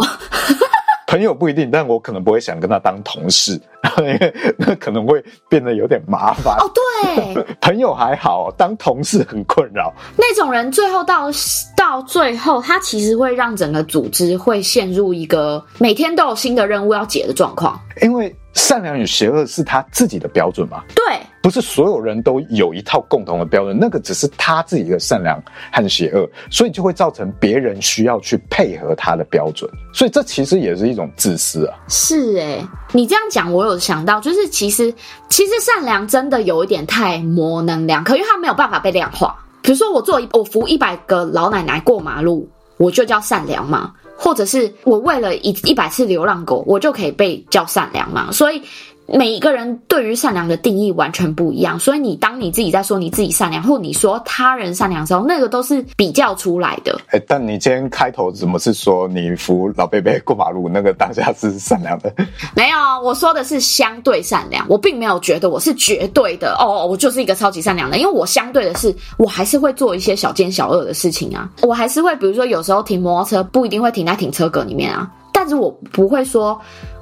[1.07, 3.53] 朋友不一定，但我可能不会想跟他当同事，
[3.99, 6.57] 因 为那可能会变得有点麻烦。
[6.59, 9.93] 哦，对， 朋友还好，当同事很困扰。
[10.17, 11.31] 那种人最后到
[11.77, 18.35] 到最后，他其实会让整个组织会陷入一个每天都有新的任务要解的状况，因为。
[18.57, 20.83] 善良与邪恶是他自己的标准吗？
[20.95, 25.41] 对，不是所有人都有一套共同的标准，那个只是他自己的善良
[25.71, 31.77] 和邪恶，所以就会造成别人需要去配合他的标准，所以这其实也是一种自私啊。
[31.87, 34.93] 是诶，你这样讲，我有想到，就是其实
[35.29, 39.37] 其实善良真的有一点太模棱两可，因为他没有办法被量化。
[39.61, 43.93] 比如说，我做我扶一百个老奶奶过马路，我就叫善良吗？
[44.17, 48.33] 或者是我喂了一一百次流浪狗，我就可以被叫善良嘛？
[48.33, 48.63] 所以
[49.07, 51.79] 每一个人对于善良的定义完全不一样。
[51.79, 56.99] 所以你当你自己在说你自己善良，或你说他人善良的时候，那个都是比较出来的。
[57.09, 62.13] 哎、欸，但你今天开头怎么是说你扶老伯伯过马路，那个当下是善良的？
[62.55, 64.67] 没有，我说的是相对善良。
[64.69, 71.49] 我并没有觉得我是绝对的哦，我就是一个超级善良的，因为我相对的是，我还是会做一些小奸小恶的事情啊。
[71.63, 76.61] 我还是会，比如说有时候停摩托车不一定会停在停车格里面啊，但是我不会说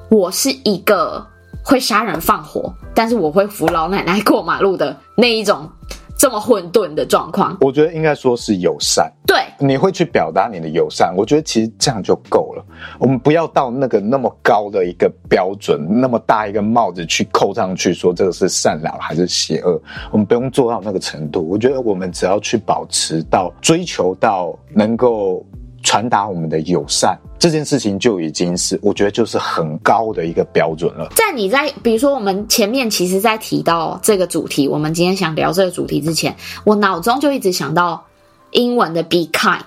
[0.09, 1.25] 我是一个。
[1.65, 5.67] 会杀人放火，但是我会扶老奶奶过马路的那一种
[6.15, 9.11] 这么混沌的状况，我觉得应该说是友善。
[9.25, 12.63] 对，你会去表达你的友善，我觉得其实这样就够了。
[12.99, 21.41] 我们不要到那个那么高的一个标准，那么大一个帽子去扣上去，说这个是善良还是邪恶，我们不用做到那个程度。
[21.49, 25.43] 我觉得我们只要去保持到追求到能够。
[25.83, 31.09] 传达我们的友善这件事情就已经是，我觉得就是很高的一个标准了。
[31.15, 38.05] 在你在比如说我们前面其实，在提到这个主题，我们今天想聊这个主题之前，我脑中就一直想到
[38.51, 39.61] 英文的 be kind，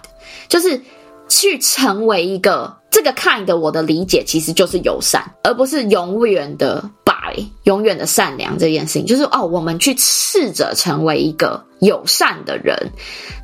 [0.48, 0.80] 就是
[1.28, 3.56] 去成为一个这个 kind。
[3.56, 7.17] 我的理解其实就是友善，而不是永远的把。
[7.64, 12.76] 永远的善良这件事情，就是哦，我们去试着成为一个友善的人。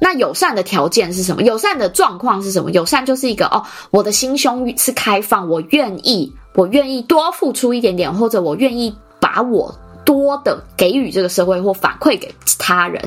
[0.01, 1.43] 那友善的条件是什么？
[1.43, 2.71] 友善的状况是什么？
[2.71, 9.75] 友善就是一个哦，我的心胸是开放，我愿意，我愿意多付出一点点，或者我愿意把我。
[10.05, 13.03] 多的给予这个社会或反馈给他人，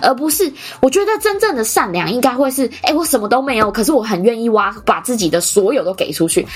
[0.00, 6.46] 而不是我觉得真正的善良应该会是，哎，我什么都没有，可是我很愿意挖，把自己的所有都给出去。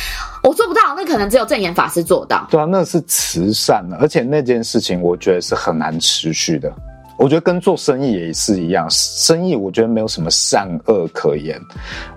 [0.42, 2.46] 我做不到，那可能只有证严法师做到。
[2.50, 6.72] 对啊，那是慈善，而且那件事情我觉得是很难持续的。
[7.18, 11.58] 我觉得跟做生意也是一样，生意我觉得没有什么善恶可言。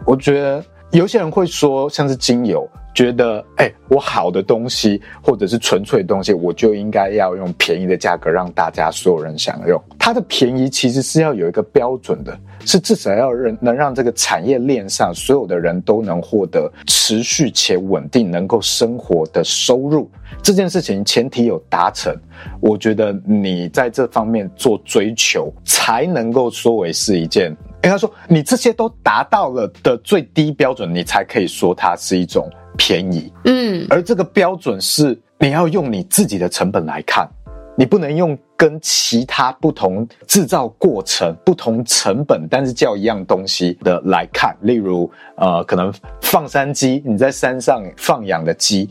[0.06, 2.68] 我觉得有些人会说，像是精油。
[2.92, 9.82] 觉得哎、我好的东西或者是纯粹的东西，我就应该要用便宜的价格让大家所有人享用。
[9.98, 20.10] 它的便宜其实是要有一个标准的，是至少要让能让这个产业链上所有的人都能获得持续且稳定能够生活的收入。
[20.42, 22.14] 这件事情前提有达成，
[22.60, 27.56] 我觉得你在这方面做追求，才能够说为是一件。
[27.84, 32.50] 应该说，你这些都达到了的最低标准，你才可以说它是一种。
[32.78, 37.28] 便宜，嗯，而这个标准是你要用你自己的成本来看，
[37.76, 44.56] 你不能用跟其他不同制造过程、不同成本，但是叫一样东西的来看。
[44.62, 48.90] 例如，呃，可能放山鸡，你在山上放养的鸡。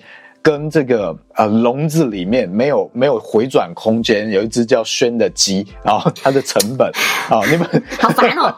[0.49, 6.91] 跟这个呃笼子里面没有没有回转空间，有一只叫轩的鸡，然后 它的成本
[7.29, 7.69] 啊，你们
[8.01, 8.57] 好烦哦。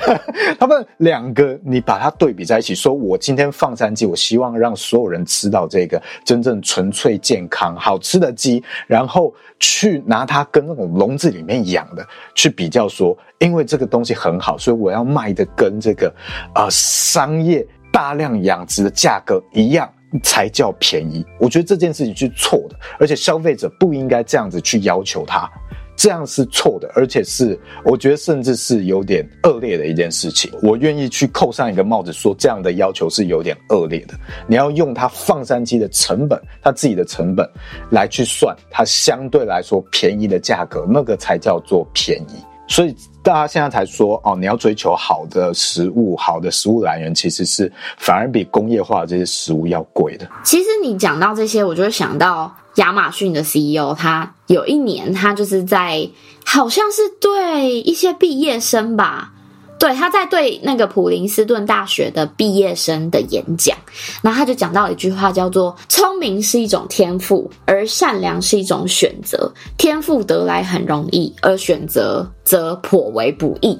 [0.58, 12.02] 他们两个你把它对比在一起，说我今天放山鸡，我希望让所有人吃到这个真正纯粹健康好吃的鸡，然后去拿它跟那种笼子里面养的
[12.34, 16.10] 去比较说，说因为这个东西很好，所以我要卖的跟这个
[16.54, 19.86] 呃商业大量养殖的价格一样。
[20.22, 21.24] 才叫便宜。
[21.38, 25.50] 我觉得这件事情是错的，而且消费者不应该这样子去要求他。
[25.98, 30.52] 这样是错的，而且是我觉得甚至是有点恶劣的一件事情。
[30.60, 34.12] 我愿意去扣上一个帽子，说这样的要求是有点恶劣的。
[34.46, 37.48] 你要用它放山鸡的成本，它自己的成本
[37.90, 42.44] 来去算，它相对来说便宜的价格，那个才叫做便宜。
[42.68, 50.28] 所以大家现在才说哦，你要追求好的食物，好的食物来源其实是反而比工业化的这些食物要贵的。
[50.44, 52.54] 其实你讲到这些，我就会想到。
[52.76, 56.06] 亚马逊的 CEO，他有一年，他就是在
[56.44, 59.32] 好像是对一些毕业生吧，
[59.78, 63.76] 对，他在对那个普林斯顿大学的毕业生的演讲，
[64.22, 69.52] 然后他就讲到一句话，叫做“聪明是一种天赋，而善良是一种选择。
[69.76, 73.78] 天赋得来很容易，而选择则颇为不易。”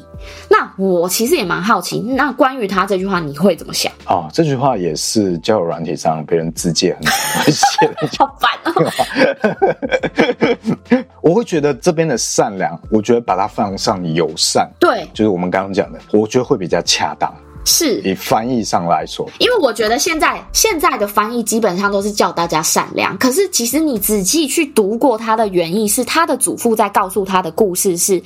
[0.77, 3.91] 那我其实也蛮好奇，那关于他这句话，你会怎么想？
[4.07, 8.93] 哦，这句话也是交友软体上别人自荐很常会写的， 好烦哦。
[11.23, 17.35] 我会觉得这边的善良，我觉得把它放上友善，对，就是我们刚刚讲的，我觉得会比较恰当。
[17.67, 23.19] 是以翻译上来说，因为我觉得现在现在的翻译基本上都是叫大家善良。
[23.19, 28.23] 可是其实你仔细去读过他的原意，是他的祖父在告诉他的故事是：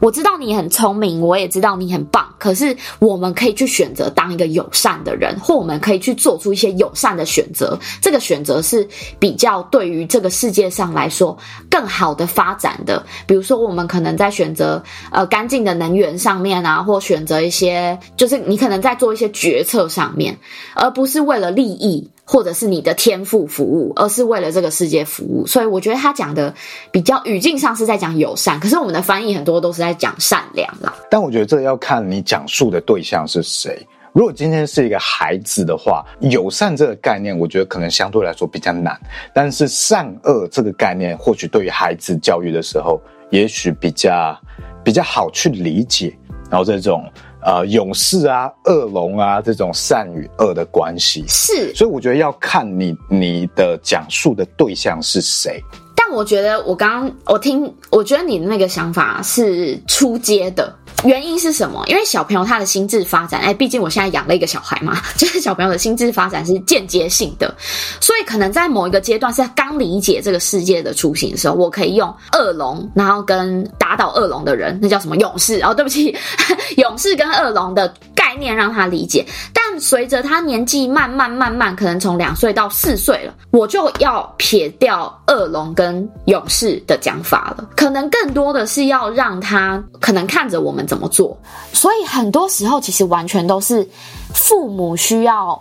[0.00, 2.26] 我知道你很聪明，我也知道你很棒。
[2.38, 7.78] 可是我们可以去选择当一个友善的人，或我们可以去做出一些友善的选择。
[8.00, 8.86] 这个选择是
[9.20, 11.38] 比较对于这个世界上来说
[11.70, 13.00] 更好的发展的。
[13.28, 18.71] 比如说，我们可能在选择呃干净的能源上面啊，或选择一些就是你可能。
[18.72, 20.36] 能在做一些决策上面，
[20.74, 25.46] 而不是为了利益或者是你的天赋服务，而是为了这个世界服务。
[25.46, 26.52] 所以我觉得他讲的
[26.90, 30.92] 比较语境上是在讲友善，可是我们的翻译很多都是在讲善良啦。
[31.10, 33.86] 但我觉得这要看你讲述的对象是谁。
[34.12, 38.98] 如果今天是一个孩子的话，友善这个概念，我觉得可能相对来说比较难。
[39.34, 43.00] 但是善恶这个概念，或许对于孩子教育的时候，
[43.30, 44.38] 也许比较
[44.84, 46.14] 比较好去理解。
[46.50, 47.04] 然后这种。
[47.44, 55.62] 呃，勇士啊，恶龙啊，这种善与恶的关系是，所以我觉得要看你你的讲述的对象是谁。
[55.96, 60.72] 但我觉得我刚刚我听，我觉得你的那个想法是出街的。
[61.04, 61.82] 原因是什么？
[61.86, 67.52] 因为小朋友他的心智发展，哎，毕竟我现在养了一个小孩嘛， 就是小朋友的心智发展是间接性的，
[68.00, 75.60] 所以可能在某一个阶段是刚理解这个世界的雏形的时候，我可以用恶龙，然后跟打倒恶龙的人，那叫什么勇士？
[75.62, 76.14] 哦，对不起，
[76.76, 79.26] 勇士跟恶龙的概念让他理解。
[79.52, 90.86] 但随着他年纪慢慢慢慢，可能从两岁到四岁了，我就要撇掉恶龙跟勇士的讲法了，可能更多的是要让他可能看着我们。
[90.92, 91.34] 怎么做？
[91.72, 93.88] 所以很多时候，其实完全都是
[94.34, 95.58] 父母需要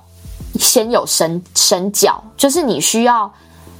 [0.59, 3.32] 先有神神教，就是你需要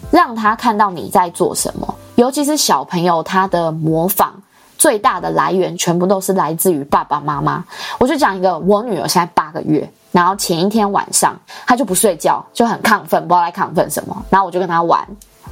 [0.10, 1.94] 让他看到你在做什么。
[2.16, 4.34] 尤其是小朋友，他的模仿
[4.78, 7.66] 最大的来源，全部都是来自于爸爸妈妈。
[8.00, 11.38] 我就讲一个，我女儿现在八个月，然后前一天晚上，
[11.68, 14.24] 她就不睡觉，就很亢奋，不知道在亢奋什么。
[14.30, 15.06] 然后我就跟她玩，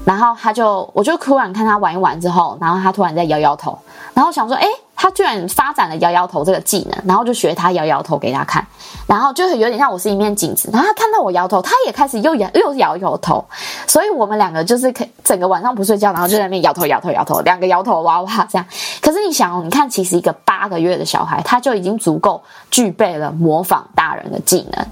[0.05, 3.77] 然后她就，我就突然看她玩一玩之后，然后她突然在摇摇头，
[4.13, 4.65] 然后想说，哎。
[5.01, 8.67] 他居然发展了摇摇头这个技能，然后就学他摇摇头给他看，
[9.07, 13.45] 然后就是有点像我是一面镜子，然后他看到我摇头，他也开始又摇又摇摇头，
[13.87, 18.67] 所以我们两个就是可整个晚上不睡觉，然后就在那边摇头摇头摇头，两个摇头娃娃这样。
[19.01, 24.85] 可是你想哦，你看，其实一个八个月的小孩，他就已经足够具备了模仿大人的技能。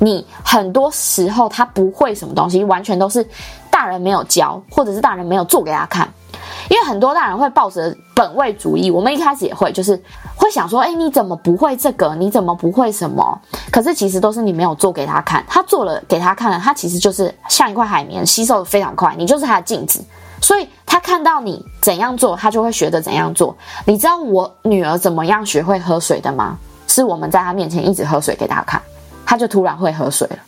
[0.00, 3.24] 你很多时候他不会什么东西，完全都是
[3.70, 6.12] 大人没有教，或者是大人没有做给他看。
[6.68, 10.00] 因为很多大人会抱着本位主义，我们一开始也会，就是
[10.36, 12.14] 会想说，哎，你怎么不会这个？
[12.14, 13.40] 你怎么不会什么？
[13.70, 20.00] 可是其实都是你没有做给他看，他做了给他看了，他其实就是像一块海绵，吸收的非常快，你就是他的镜子，
[20.40, 23.56] 所以他看到你怎样做，他就会学着怎样做。
[23.84, 26.58] 你知道我女儿怎么样学会喝水的吗？
[26.86, 28.80] 是我们在她面前一直喝水给她看，
[29.24, 30.38] 她就突然会喝水了。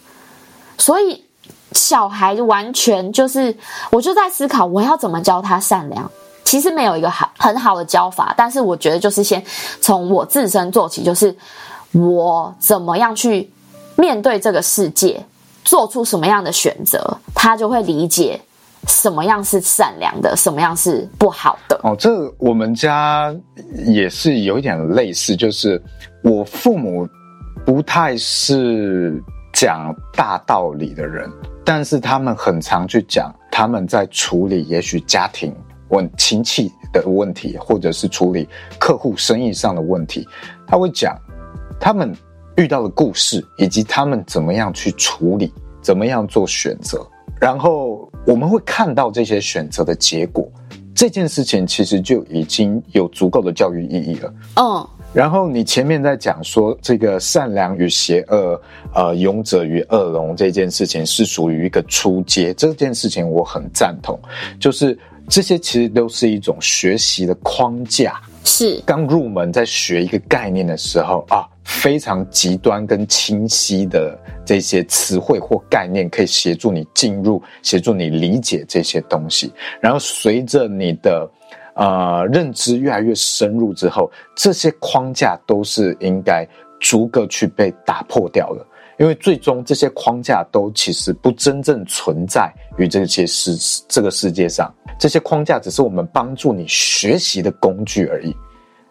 [0.78, 1.24] 所以。
[1.74, 3.54] 小孩完全就是，
[3.90, 6.10] 我就在思考我要怎么教他善良。
[6.44, 9.42] 其实没有一个好很好的教法，但是我觉得就是先
[9.80, 11.34] 从我自身做起，就是
[11.92, 13.48] 我怎么样去
[13.96, 15.24] 面对这个世界，
[15.64, 18.38] 做出什么样的选择，他就会理解
[18.86, 21.80] 什么样是善良的，什么样是不好的。
[21.84, 23.34] 哦，这我们家
[23.86, 25.80] 也是有一点类似，就是
[26.22, 27.08] 我父母
[27.64, 29.22] 不太是
[29.54, 31.30] 讲大道理的人。
[31.64, 35.54] 但是他们很常去讲他们在处理也许家庭
[35.88, 38.48] 问亲戚的问题，或者是处理
[38.78, 40.26] 客户生意上的问题，
[40.66, 41.16] 他会讲
[41.78, 42.12] 他们
[42.56, 47.06] 遇到的故事，以及他们怎么样去处理怎么样做选择，
[47.40, 50.50] 然后我们会看到这些选择的结果。
[50.94, 54.34] 这件事情其实就已经有足够的教育意义了。
[54.56, 54.88] 嗯。
[55.12, 58.58] 然后你前面在讲说这个善良与邪恶，
[58.94, 64.18] 呃，勇者与恶龙这件事情是属于一个初阶，这件事情我很赞同。
[64.58, 64.98] 就是
[65.28, 68.20] 这些其实都是一种学习的框架。
[68.44, 79.52] 是刚入门在学一个概念的时候啊，非常极端跟清晰的这些词汇或概念，可以协助你进入，协助你理解这些东西。
[79.78, 81.30] 然后随着你的。
[81.74, 86.46] 呃，认知越来越深入之后，这些框架都是应该
[86.78, 88.66] 逐个去被打破掉的，
[88.98, 93.56] 因为最终这些框架都其实不真正存在于这些世
[93.88, 98.36] 这个世界上，这些框架只是我们帮助你学习的工具而已。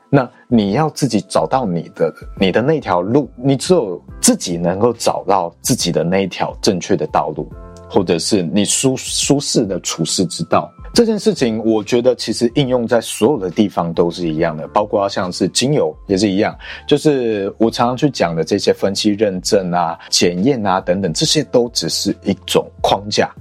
[0.09, 7.47] 那你要自己找到你的你的那条路，你只有自己能够找到自己的那一条正确的道路，
[7.89, 10.69] 或者是你舒舒适的处世之道。
[10.93, 16.53] 这件事情，我觉得其实应用在所有的地方都是一样的，包括像是精油也是一样。
[16.85, 23.33] 就是我常常去讲的这些分析、认证啊、检验啊等等，这些都只是一种框架，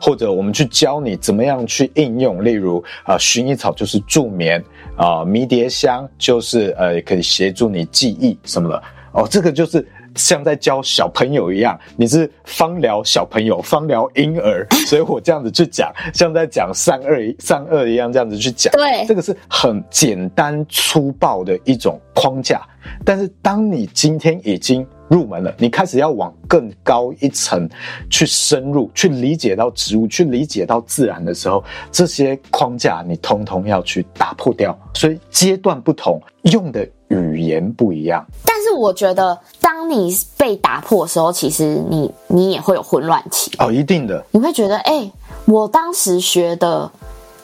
[0.00, 2.44] 或者我们去教你怎么样去应用。
[2.44, 4.62] 例如啊，薰衣草就是助眠
[4.96, 8.82] 啊，迷迭香就是呃，可以协助你记忆什么的。
[9.12, 9.86] 哦，这个就是。
[10.18, 18.70] 像在教小朋友一样，你是方疗小朋友、方疗婴儿， 所以我这样子去讲，像在讲善恶善恶一样，这样子去讲。
[18.72, 22.60] 对，这个是很简单粗暴的一种框架。
[23.04, 27.68] 但是当你今天已经入门了，你开始要往更高一层
[28.10, 34.78] 去深入，去理解到植物，去理解到自然的时候，这些框架你通通要去打破掉。
[34.94, 38.24] 所以阶段不同，用的语言不一样。
[38.44, 44.24] 但是我觉得，当你被打破的时候，其实你你也会有混乱期哦，一定的。
[44.30, 45.12] 你会觉得，哎、欸，
[45.46, 46.90] 我当时学的。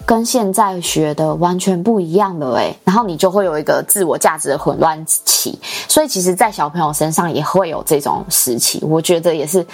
[0.06, 8.80] 跟现在学的完全不一样的诶，然后你就会有一个自我价值的混乱期，所以其实，在小朋友身上也会有这种时期。
[8.82, 9.66] 我觉得也是，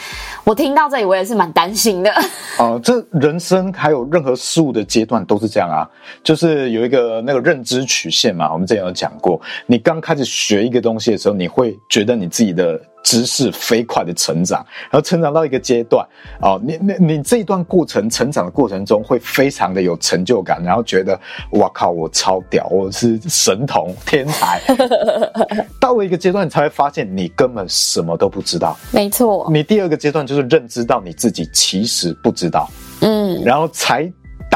[0.45, 2.13] 我听到这里我也是蛮担心的。
[2.59, 5.89] 哦、这人生还有任何事物的阶段都是这样啊，
[6.23, 8.53] 就是有一个那个认知曲线嘛。
[8.53, 12.81] 我们之前有讲过，你刚开始学一个东西的时候，你会觉得你自己的。
[13.03, 16.07] 知识飞快的成长，然后成长到一个阶段，
[16.41, 21.19] 哦，你你你这一段过程成长的过程中会非常的有成就感，然后觉得
[21.53, 24.61] 哇靠，我超屌，我是神童天才。
[25.81, 28.77] 到了一个阶段，你才会发现你根本什么都不知道。
[28.93, 29.49] 没错。
[29.51, 32.71] 你第二个阶段就是认知到你自己其实不知道，
[33.01, 34.11] 嗯，然后才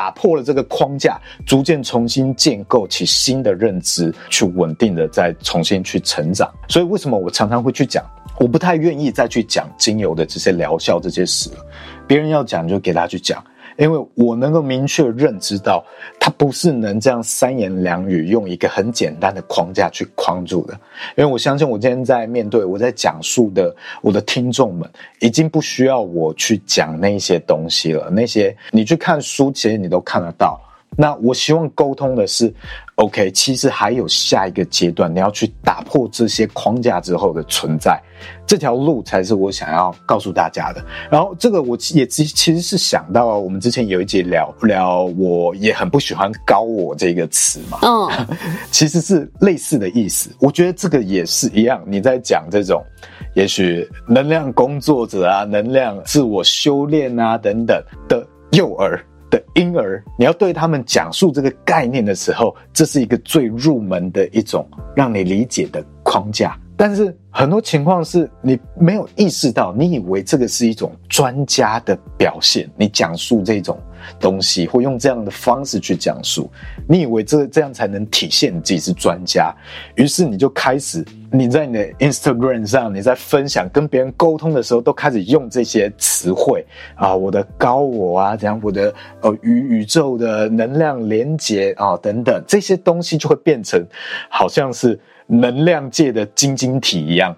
[0.04, 6.46] 打破了这个框架，逐渐重新建构起新的认知，去稳定的再重新去成长。
[6.68, 8.04] 所以为什么我常常会去讲？
[8.38, 11.56] 我不太愿意再去讲精油的这些疗效这些事了，
[12.06, 13.42] 别人要讲就给他去讲，
[13.76, 15.84] 因为我能够明确认知到，
[16.20, 20.74] 它不是能这样三言两语用一个很简单的框架去框住的。
[21.16, 24.88] 因为我相信我今天在面对我在讲述的我的听众们，
[25.20, 30.60] 已经不需要我去讲那些东西了，那些你去看书，其实你都看得到。
[30.96, 32.52] 那我希望沟通的是
[32.96, 38.00] ，OK，其实还有下一个阶段，你要去打破这些框架之后的存在，
[38.46, 40.84] 这条路才是我想要告诉大家的。
[41.10, 48.36] 然后这个我也其其实是想到，我们之前有一节聊聊，我也很不喜欢“高我”这个词嘛，嗯，
[48.70, 50.30] 其实是类似的意思。
[50.38, 52.84] 我觉得这个也是一样，你在讲这种，
[53.34, 59.04] 也许能量工作者啊，能量自我修炼啊等等的幼儿。
[59.34, 66.56] 的婴儿，你要对他们讲述这个概念的时候，这是一个最入门的一种让你理解的框架。
[66.76, 73.78] 但是很多情况是你没有意识到，你以为这个是一种专家的表现，你讲述这种
[74.18, 76.50] 东西或用这样的方式去讲述，
[76.88, 79.54] 你以为这这样才能体现你自己是专家，
[79.94, 86.66] 于是你就开始你在你的 Instagram 上，你在分享跟别人沟通的时候，都开始用这些词汇
[86.96, 93.80] 啊，我的高我啊，怎样，我的呃与宇宙的能量连接啊等等，这些东西就会变成
[94.28, 94.98] 好像是。
[95.40, 97.34] 能量界的晶晶体一样，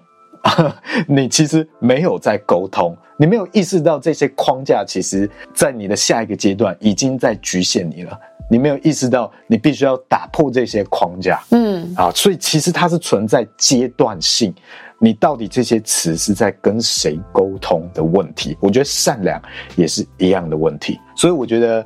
[1.07, 8.17] 你其实没有在沟通，你没有意识到这些框架，其实在你的下一个阶段已经在局限你了。
[8.49, 11.41] 你没有意识到，你必须要打破这些框架。
[11.51, 14.55] 嗯，啊，所以其实它是存在阶段性，
[15.01, 18.55] 你到底这些词是在跟谁沟通的问题。
[18.61, 19.41] 我觉得善良
[19.75, 20.97] 也是一样的问题。
[21.13, 21.85] 所以我觉得，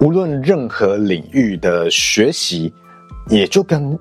[0.00, 2.70] 无论任何领域的学习，
[3.30, 3.98] 也就跟。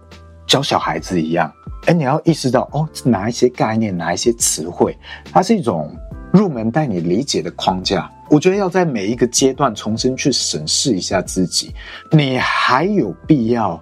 [0.47, 1.51] 教小孩子一样，
[1.85, 4.97] 哎，你要意识到哦，哪一些概念，哪一些词汇，
[5.31, 5.95] 它是一种
[6.31, 8.09] 入门带你理解的框架。
[8.29, 11.73] 我觉得要在每一个阶段重新去审视一下自己，
[12.11, 13.79] 你还有必要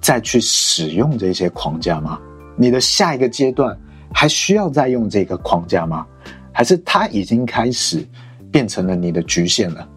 [0.00, 2.18] 再去使用这些框架吗？
[2.56, 3.76] 你的下一个阶段
[4.12, 6.06] 还需要再用这个框架吗？
[6.52, 8.06] 还是它已经开始
[8.50, 9.88] 变成了你的局限了？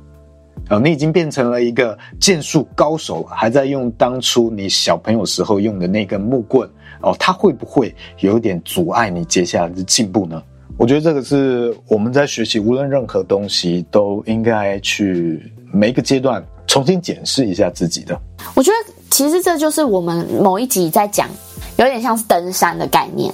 [0.70, 6.70] 哦，你已经变成了一个剑术高手，还在用当初你小朋友时候用的那根木棍
[7.02, 10.42] 哦，它会不会有点阻碍你接下来的进步呢？
[10.78, 18.20] 我觉得这个是我们在学习，无论任何东西，都应该去每一个阶段重新检视一下自己的。
[18.56, 21.30] 我觉得其实这就是我们某一集在讲，
[21.78, 23.32] 有点像是登山的概念，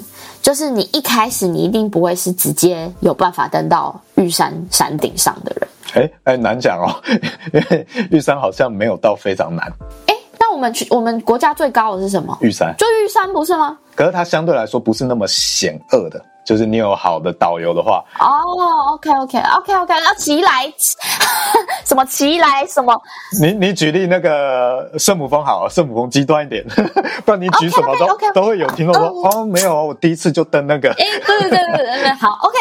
[0.50, 5.70] 就是你一开始你一定不会是直接有办法登到玉山山顶上的人。
[5.94, 6.90] 哎哎，难讲哦，
[7.54, 9.72] 因为玉山好像没有到非常难。
[10.08, 12.36] 哎，那我们去我们国家最高的是什么？
[12.42, 13.78] 玉山，就玉山不是吗？
[13.94, 16.20] 可是它相对来说不是那么险恶的。
[16.50, 18.26] 就是你有好的导游的话哦、
[18.90, 20.74] oh,，OK OK OK OK，那奇来
[21.86, 23.00] 什么奇来什么？
[23.40, 26.66] 你你举例那个圣母峰好，圣母峰极端一点，
[27.24, 28.34] 不然你举什么都 okay, okay, okay.
[28.34, 30.90] 都会有听众说、uh, 哦，没有，我第一次就登那个。
[30.98, 32.58] 哎，对对对对对对，好 OK，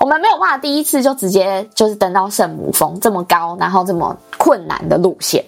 [0.00, 5.44] 我们没有办法第一次就直接就是登到圣母峰这么高，然后这么困难的路线。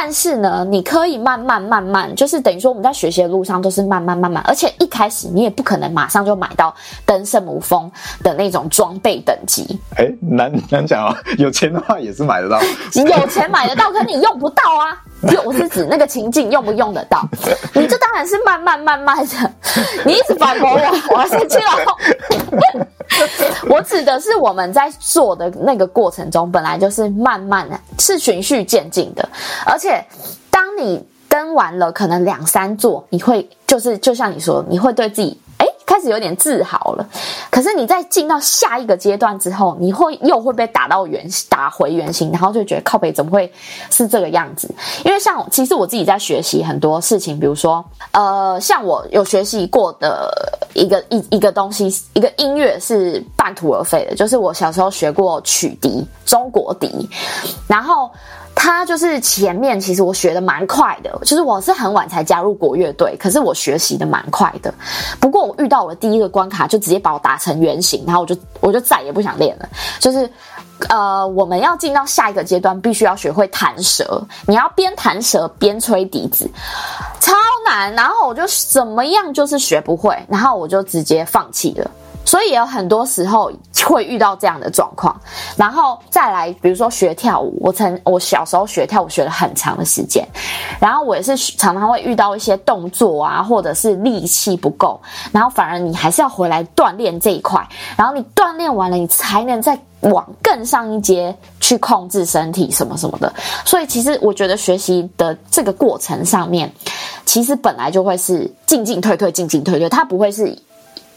[0.00, 6.72] 但是呢，你可以慢慢慢慢，就是等于说我们在学习的路上都是慢慢慢慢，而且一开始你也不可能马上就买到
[7.04, 7.90] 登圣母峰
[8.22, 9.66] 的那种装备等级。
[9.96, 12.60] 哎、欸，难难讲啊，有钱的话也是买得到。
[12.94, 15.02] 有钱买得到，可是你用不到啊。
[15.28, 17.26] 就我是指那个情境用不用得到？
[17.74, 19.52] 你这当然是慢慢慢慢的。
[20.06, 21.64] 你一直反驳我，我要生气了。
[23.68, 29.28] 我指的是我们在做的那个过程中，本来就是慢慢的，是循序渐进的。
[29.66, 30.04] 而且，
[30.50, 35.40] 当你登完了可能两三座，你会就是就像你说，你会对自己。
[35.88, 37.08] 开始有点自豪了，
[37.50, 43.50] 可是你在进到下一个阶段之后，你会又会被打到原打回原形，然后就觉得靠北怎么会
[43.90, 44.68] 是这个样子？
[45.02, 47.82] 因为像其实我自己在学习很多事情，比如说
[48.12, 50.30] 呃，像我有学习过的
[50.74, 57.08] 一个一一个东西，一个音乐是半途而废的，就是我小时候学过曲笛，中国笛，
[57.66, 58.10] 然后。
[58.60, 64.74] 他就是前面，其实我学的蛮快的，就是我是很晚才加入国乐队，可是我学习的蛮快的。
[65.20, 69.68] 不过我遇到我的第一个关卡，就直接把我打成原形，然后我就我就再也不想练了。
[70.00, 70.28] 就是，
[70.88, 76.50] 呃，我们要进到下一个阶段，必须要学会弹舌，你要边弹舌边吹笛子，
[77.20, 77.32] 超
[77.64, 77.94] 难。
[77.94, 81.88] 然后我就怎么样就是学不会，然后我就直接放弃了。
[82.28, 83.50] 所以也有很多时候
[83.86, 85.18] 会遇到这样的状况，
[85.56, 90.28] 然后再来，比如说学跳舞，我曾我小时候学跳舞学了很长的时间，
[90.78, 95.00] 然后我也是常常会遇到一些动作啊，或者是力气不够，
[95.32, 97.66] 然后反而你还是要回来锻炼这一块，
[97.96, 103.32] 然后你锻炼完了，你才能再往更上一阶去控制身体什么什么的。
[103.64, 106.70] 所以其实我觉得学习的这个过程上面，
[107.24, 110.54] 其实本来就会是进进退退，进进退退，它不会是。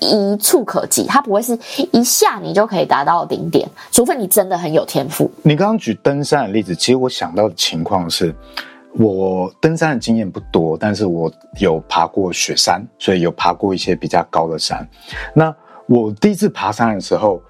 [0.01, 1.57] 一触可及，它不会是
[1.91, 5.29] 一下你就可以达到顶点，除非你真的很有天赋。
[5.43, 8.35] 你刚刚举登山的例子，其实我想到的情况是，
[8.95, 14.85] 我登山的经验不多，但是我有爬过雪山，所以有爬过一些比较高的山。
[15.33, 17.41] 那我第一次爬山的时候，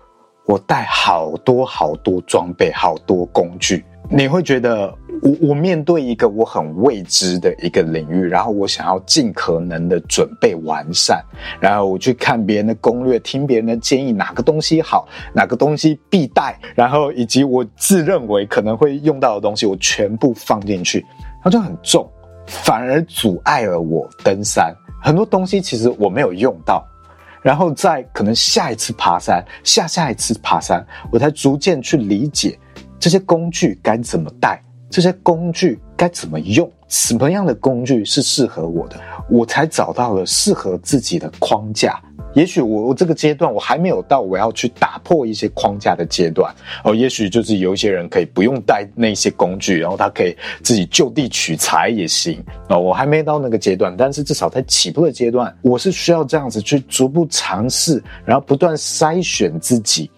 [0.45, 3.85] 我带好多好多装备，好多工具。
[4.13, 11.23] 你会觉得我我面对一个我很未知的一个领域，然后我想要尽可能的准备完善，
[11.61, 21.05] 然后我去看别人的攻略，听别人的建议，哪个东西好，哪个东西必带，然后以及我自认为可能会用到的东西，我全部放进去，
[21.41, 22.05] 它就很重，
[22.47, 24.75] 反而阻碍了我登山。
[25.01, 26.85] 很多东西其实我没有用到，
[27.41, 32.59] 然后在可能下一次爬山，下下一次爬山，我才逐渐去理解。
[33.01, 34.61] 这些工具该怎么带？
[34.91, 36.69] 这些工具该怎么用？
[36.87, 38.97] 什么样的工具是适合我的？
[39.27, 41.99] 我才找到了适合自己的框架。
[42.33, 46.93] 也许我我这个阶段我还没有到我要去打破一些框架的阶段哦。
[46.93, 52.79] 也许就是有一些人可以不用带那些工具，然后他可以自己就地取材也行哦。
[52.79, 60.09] 我还没到那个阶段，但是至少在起步的阶段，我是需要这样子去逐步尝试，然后不断筛选自己，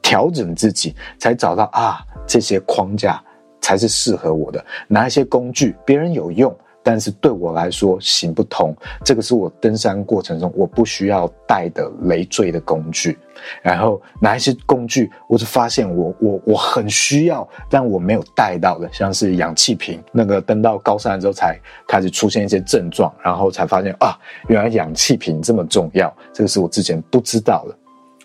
[0.00, 2.04] 调整自己，才找到啊。
[2.30, 3.20] 这些框架
[3.60, 4.64] 才是适合我的。
[4.86, 8.72] 拿一些工具，别人有用，但是对我来说行不通。
[9.04, 13.18] 这个是我登山过程中我不需要带的累赘的工具。
[13.62, 20.00] 然后拿一些工具，我就发现我我我很需要，但我没有带到的，像是氧气瓶。
[20.12, 21.58] 那个登到高山之后，才
[21.88, 24.16] 开始出现一些症状，然后才发现啊，
[24.46, 26.14] 原来氧气瓶这么重要。
[26.32, 27.76] 这个是我之前不知道的。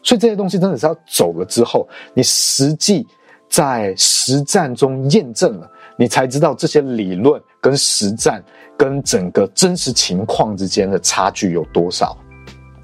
[0.04, 3.08] 所以这些东西真的是要走了之后，你实际
[3.56, 8.44] 在实战中验证了，你才知道这些理论跟实战
[8.78, 12.18] 跟整个真实情况之间的差距有多少。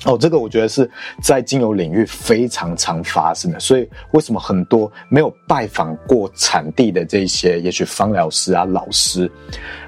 [0.05, 0.89] 哦，这个我觉得是
[1.21, 3.59] 在精油领域非常常发生的。
[3.59, 9.29] 所以为什么很多没有拜访过产地的这些，也许芳疗师啊、老师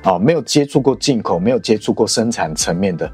[0.03, 3.09] 啊，没有接触过进口、没有接触过生产层面的，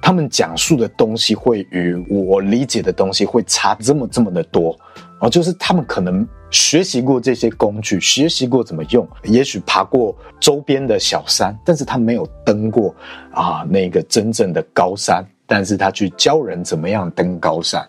[0.00, 4.78] 他们讲述的东西会与我理解的东西会差这么这么的多。
[5.20, 12.94] 哦，就是他们可能学习过这些工具，学习过怎么用，也许爬过周边的小山，但是他没有登过
[13.32, 15.24] 啊那个真正的高山。
[15.50, 17.80] 但是他去教人怎么样登高山，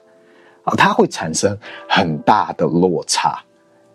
[0.64, 1.58] 啊，他会产生
[1.90, 3.38] 很大的落差，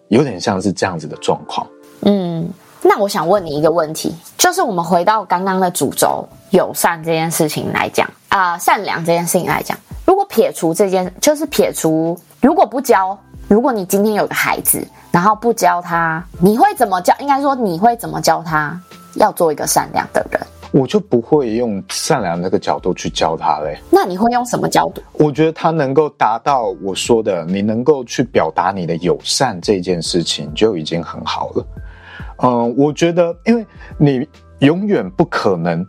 [0.08, 1.66] 有点像是这样子的状况。
[2.02, 2.46] 嗯，
[2.82, 13.18] 那我想问你一个问题，就是我们回到刚刚的主轴，友善这件事情来讲，啊、善良这件事情来讲，如果撇除这件，就是撇除，如果不教，
[13.48, 17.14] 如果你今天有个孩子，然后不教他，你会怎么教？
[17.20, 18.78] 应该说你会怎么教他
[19.14, 20.40] 要做一个善良的人？
[20.72, 23.78] 我就不会用善良那个角度去教他嘞。
[23.90, 25.00] 那你会用什么角度？
[25.12, 31.66] 我觉得他能够达到我说的，你能够去表达你的友善这件事情就已经很好了。
[32.42, 33.64] 嗯，我觉得，因为
[33.96, 34.26] 你
[34.60, 35.86] 永远不可能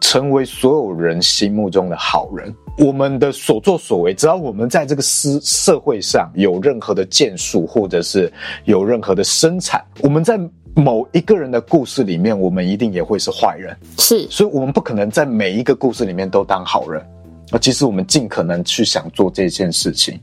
[0.00, 2.54] 成为所有人心目中的好人。
[2.78, 8.32] 我们的所作所为，只要我们在这个社社会上有任何的建树，或者是
[8.64, 10.38] 有任何的生产，我们在。
[10.78, 17.00] 某一个人的故事里面，我们一定也会是坏人，是，所以我们不可能在每一个故事里面都当好人
[17.50, 17.56] 啊。
[17.58, 20.20] 其实我们尽可能去想做这件事情，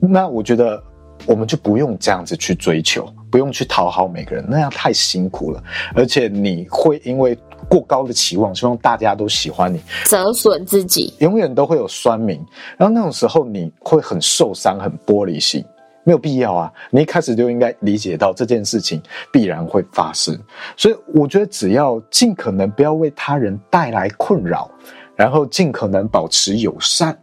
[0.00, 0.82] 那我觉得
[1.26, 5.62] 我们就不用这样子去追求，不用去讨好每个人，那样太辛苦了，
[5.94, 7.36] 而且你会因为
[7.68, 12.40] 过高的期望，希望大家都喜欢你，折损自己，永远都会有酸民，
[12.76, 15.64] 然后那种时候你会很受伤，很玻璃心。
[16.02, 16.72] 没有必要啊！
[16.90, 19.00] 你一开始就应该理解到这件事情
[19.30, 20.36] 必然会发生，
[20.74, 24.68] 所以我觉得只要尽可能不要为他人带来困扰，
[25.14, 27.16] 然后尽可能保持友善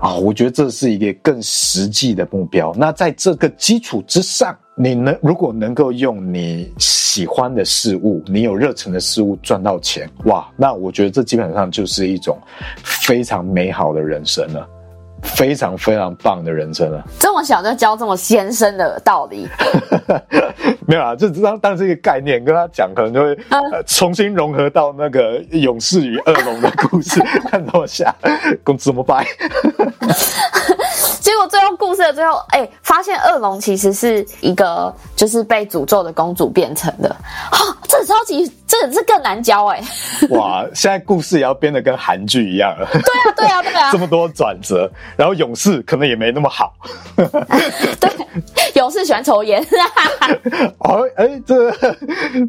[0.00, 2.72] 啊，我觉得这是一个更实际的目标。
[2.76, 12.36] 那在这个基础之上，你能如果能够用你喜欢的事物、你有热忱的事物赚到钱，哇，那我觉得这基本上就是一种
[12.82, 14.68] 非常美好的人生了。
[15.22, 19.48] 非常非常棒的人生了，这么小就教这么先生的道理，
[20.86, 28.14] 没有啊，就当当是一个概念跟他讲，可能就会、呃、重新融合到那个勇士与恶龙的故事，看到下
[28.62, 29.24] 公司 怎么办？
[31.24, 37.08] 结果最后故事的最后，哎、欸，发现恶龙其实是一个就是被诅咒的公主变成的，
[37.50, 39.80] 啊、哦，这超级，这这更难教哎、
[40.20, 40.28] 欸！
[40.36, 42.86] 哇，现在故事也要编得跟韩剧一样了。
[42.92, 46.74] 对啊，对啊，对啊，这么多转折，然后勇士可能也没那么好。
[47.16, 48.10] 对，
[48.74, 49.66] 勇士喜欢抽烟。
[50.80, 51.72] 哦，哎、欸，这、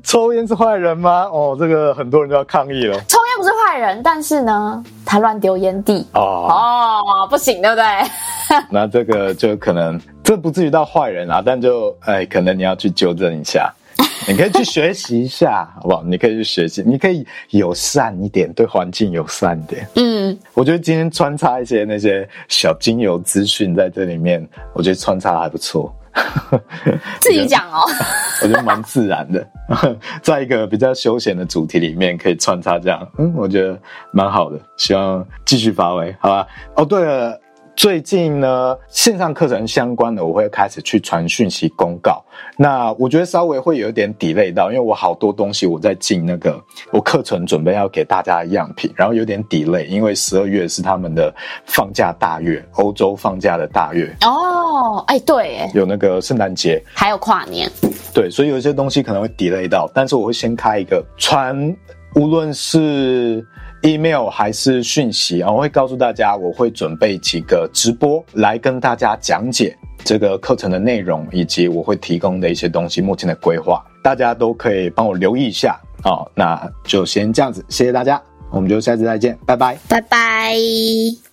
[0.03, 1.29] 抽烟是坏人吗？
[1.31, 2.99] 哦，这个很多人都要抗议了。
[3.07, 4.83] 抽烟不是坏人，但是呢，
[5.15, 6.05] 他乱丢烟蒂。
[6.13, 7.85] 哦哦，不行，对不对？
[8.69, 13.73] 那这个就可能，这不至于到坏人啊，但就哎，可能你要去纠正一下，
[14.27, 16.03] 你可以去学习一下，好不好？
[16.03, 19.87] 你可以去学习，你可以友善一点，对环境友善一点。
[19.95, 25.95] 嗯，我觉得今天穿插一些那些小精油资讯在这里面，我觉得穿插还不错。
[27.19, 27.81] 自己讲哦，
[28.41, 29.45] 我觉得蛮自然的，
[30.21, 33.77] 在一个比较休闲的主题里面可以穿插这样，嗯，我觉得
[34.11, 36.47] 蛮好的，希望继续发挥，好吧？
[36.75, 37.39] 哦，对了。
[37.75, 42.23] 最近呢，线上课程相关的，我会开始去传讯息公告。
[42.57, 46.59] 那我觉得稍微会有点 delay 到，因为我好多东西我在进那个
[46.91, 51.33] 我课程准备要给大家的样品，然后有点 delay，因为十二月是他们的
[51.65, 54.15] 放假大月，欧洲放假的大月。
[54.21, 57.69] 哦，哎，对，哎，有那个圣诞节，还有跨年。
[58.13, 61.75] 对，所以有些东西可能会 delay 到，但是我会先开一个传，
[62.15, 63.45] 无论是。
[63.85, 65.51] Email 还是讯息啊？
[65.51, 76.25] 我会告诉大家，我会准备几个直播来跟大家讲解这个课程的内容，以及我会提供的一些东西，目前的规划，大家都可以帮我留意一下啊。
[76.33, 78.21] 那就先这样子，谢谢大家，
[78.51, 81.24] 我们就下次再见，拜拜，拜拜。